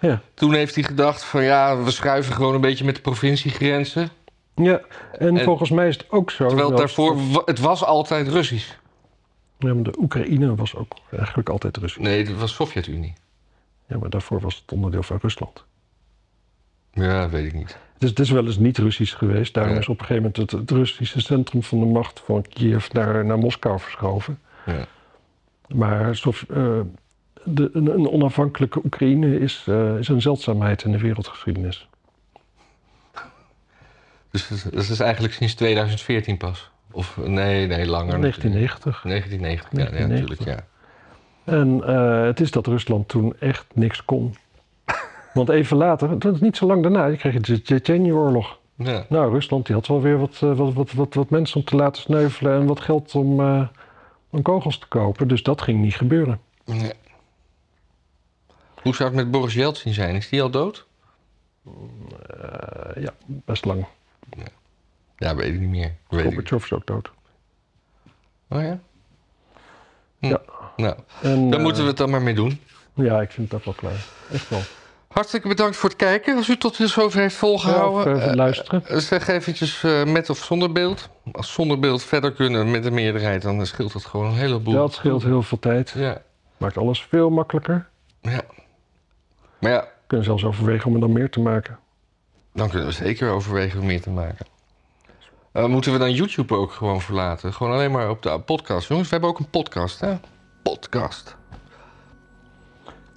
[0.00, 0.20] Ja.
[0.34, 4.08] toen heeft hij gedacht van ja, we schuiven gewoon een beetje met de provinciegrenzen.
[4.54, 4.80] ja,
[5.18, 6.46] en, En- volgens mij is het ook zo.
[6.46, 8.72] Terwijl daarvoor, het was altijd Russisch.
[9.58, 12.02] Ja, maar de Oekraïne was ook eigenlijk altijd Russisch.
[12.04, 13.12] Nee, het was Sovjet-Unie.
[13.88, 15.64] Ja, maar daarvoor was het onderdeel van Rusland.
[16.94, 17.78] Ja, weet ik niet.
[17.98, 19.54] Dus het is wel eens niet Russisch geweest.
[19.54, 19.78] Daarom Ja.
[19.80, 23.24] is op een gegeven moment het, het Russische centrum van de macht van Kiev naar,
[23.24, 24.38] naar Moskou verschoven.
[24.66, 24.86] Ja.
[25.68, 26.80] Maar eh,
[27.44, 31.88] de, een, een onafhankelijke Oekraïne is, eh, is een zeldzaamheid in de wereldgeschiedenis.
[34.30, 36.70] Dus dat is eigenlijk sinds 2014 pas.
[36.90, 38.20] Of nee, nee, langer.
[38.20, 39.02] 1990.
[39.02, 40.38] 1990, ja, ja, 1990.
[40.38, 40.72] natuurlijk, ja.
[41.44, 44.34] En eh, het is dat Rusland toen echt niks kon.
[45.34, 48.58] Want even later, dat is niet zo lang daarna, je kreeg de Tsjetsjenië-oorlog.
[48.76, 49.06] ja.
[49.08, 51.76] Nou, Rusland die had wel weer wat, eh, wat, wat, wat, wat mensen om te
[51.76, 53.68] laten sneuvelen en wat geld om, eh,
[54.30, 55.28] om kogels te kopen.
[55.28, 56.40] Dus dat ging niet gebeuren.
[56.64, 56.92] Ja.
[58.82, 60.14] Hoe zou het met Boris Yeltsin zijn?
[60.14, 60.86] Is die al dood?
[61.64, 63.86] Eh, ja, best lang.
[65.16, 65.94] Ja, weet ik niet meer.
[66.06, 67.10] Gorbachev is ook dood.
[68.48, 68.80] Oh ja?
[70.18, 70.26] Hm.
[70.26, 70.40] Ja.
[70.76, 72.60] Nou, eh, moeten we het dan maar mee doen.
[72.94, 74.06] Ja, ik vind het ook wel klaar.
[74.32, 74.60] Echt wel.
[75.14, 76.36] Hartelijk bedankt voor het kijken.
[76.36, 78.14] Als u tot zover heeft Ja, volgehouden.
[78.14, 78.86] of, eh, eh, luisteren.
[78.86, 81.08] eh, zeg eventjes met of zonder beeld.
[81.32, 84.74] Als zonder beeld verder kunnen met de meerderheid, dan scheelt dat gewoon een heleboel.
[84.74, 85.90] Dat scheelt heel veel tijd.
[85.96, 86.22] Ja,
[86.56, 87.88] Maakt alles veel makkelijker.
[88.20, 88.40] ja.
[89.60, 91.78] Maar ja, We kunnen zelfs overwegen om er dan meer te maken.
[92.52, 94.46] dan kunnen we zeker overwegen om meer te maken.
[95.52, 97.52] Moeten we dan YouTube ook gewoon verlaten?
[97.52, 98.88] Gewoon alleen maar op de podcast.
[98.88, 100.14] Jongens, we hebben ook een podcast, hè?
[100.62, 101.36] Podcast.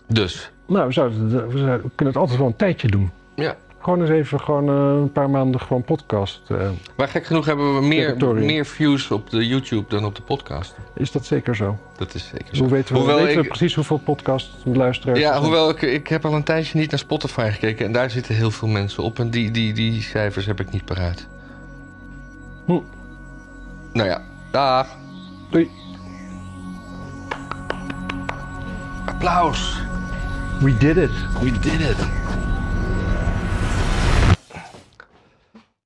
[0.07, 3.11] Dus, Nou, we, zouden, we, zouden- we kunnen het altijd wel een tijdje doen.
[3.35, 3.55] ja.
[3.81, 6.41] Gewoon eens even gewoon, eh, een paar maanden gewoon podcast.
[6.49, 8.45] eh, Maar gek genoeg hebben we meer, Territorium.
[8.45, 10.75] meer views op de YouTube dan op de podcast.
[10.95, 11.77] is dat zeker zo?
[11.97, 12.61] Dat is zeker zo.
[12.63, 16.07] Hoe weten we, Hoewel weten we ik- precies hoeveel podcast luisteraars Ja, hoewel ik, ik
[16.07, 19.19] heb al een tijdje niet naar Spotify gekeken en daar zitten heel veel mensen op
[19.19, 21.27] en die, die, die cijfers heb ik niet paraat.
[22.65, 22.79] Hm.
[23.93, 24.87] Nou ja, dag.
[25.49, 25.69] Doei.
[29.05, 29.81] Applaus.
[30.61, 31.11] We did it.
[31.41, 32.26] We did it.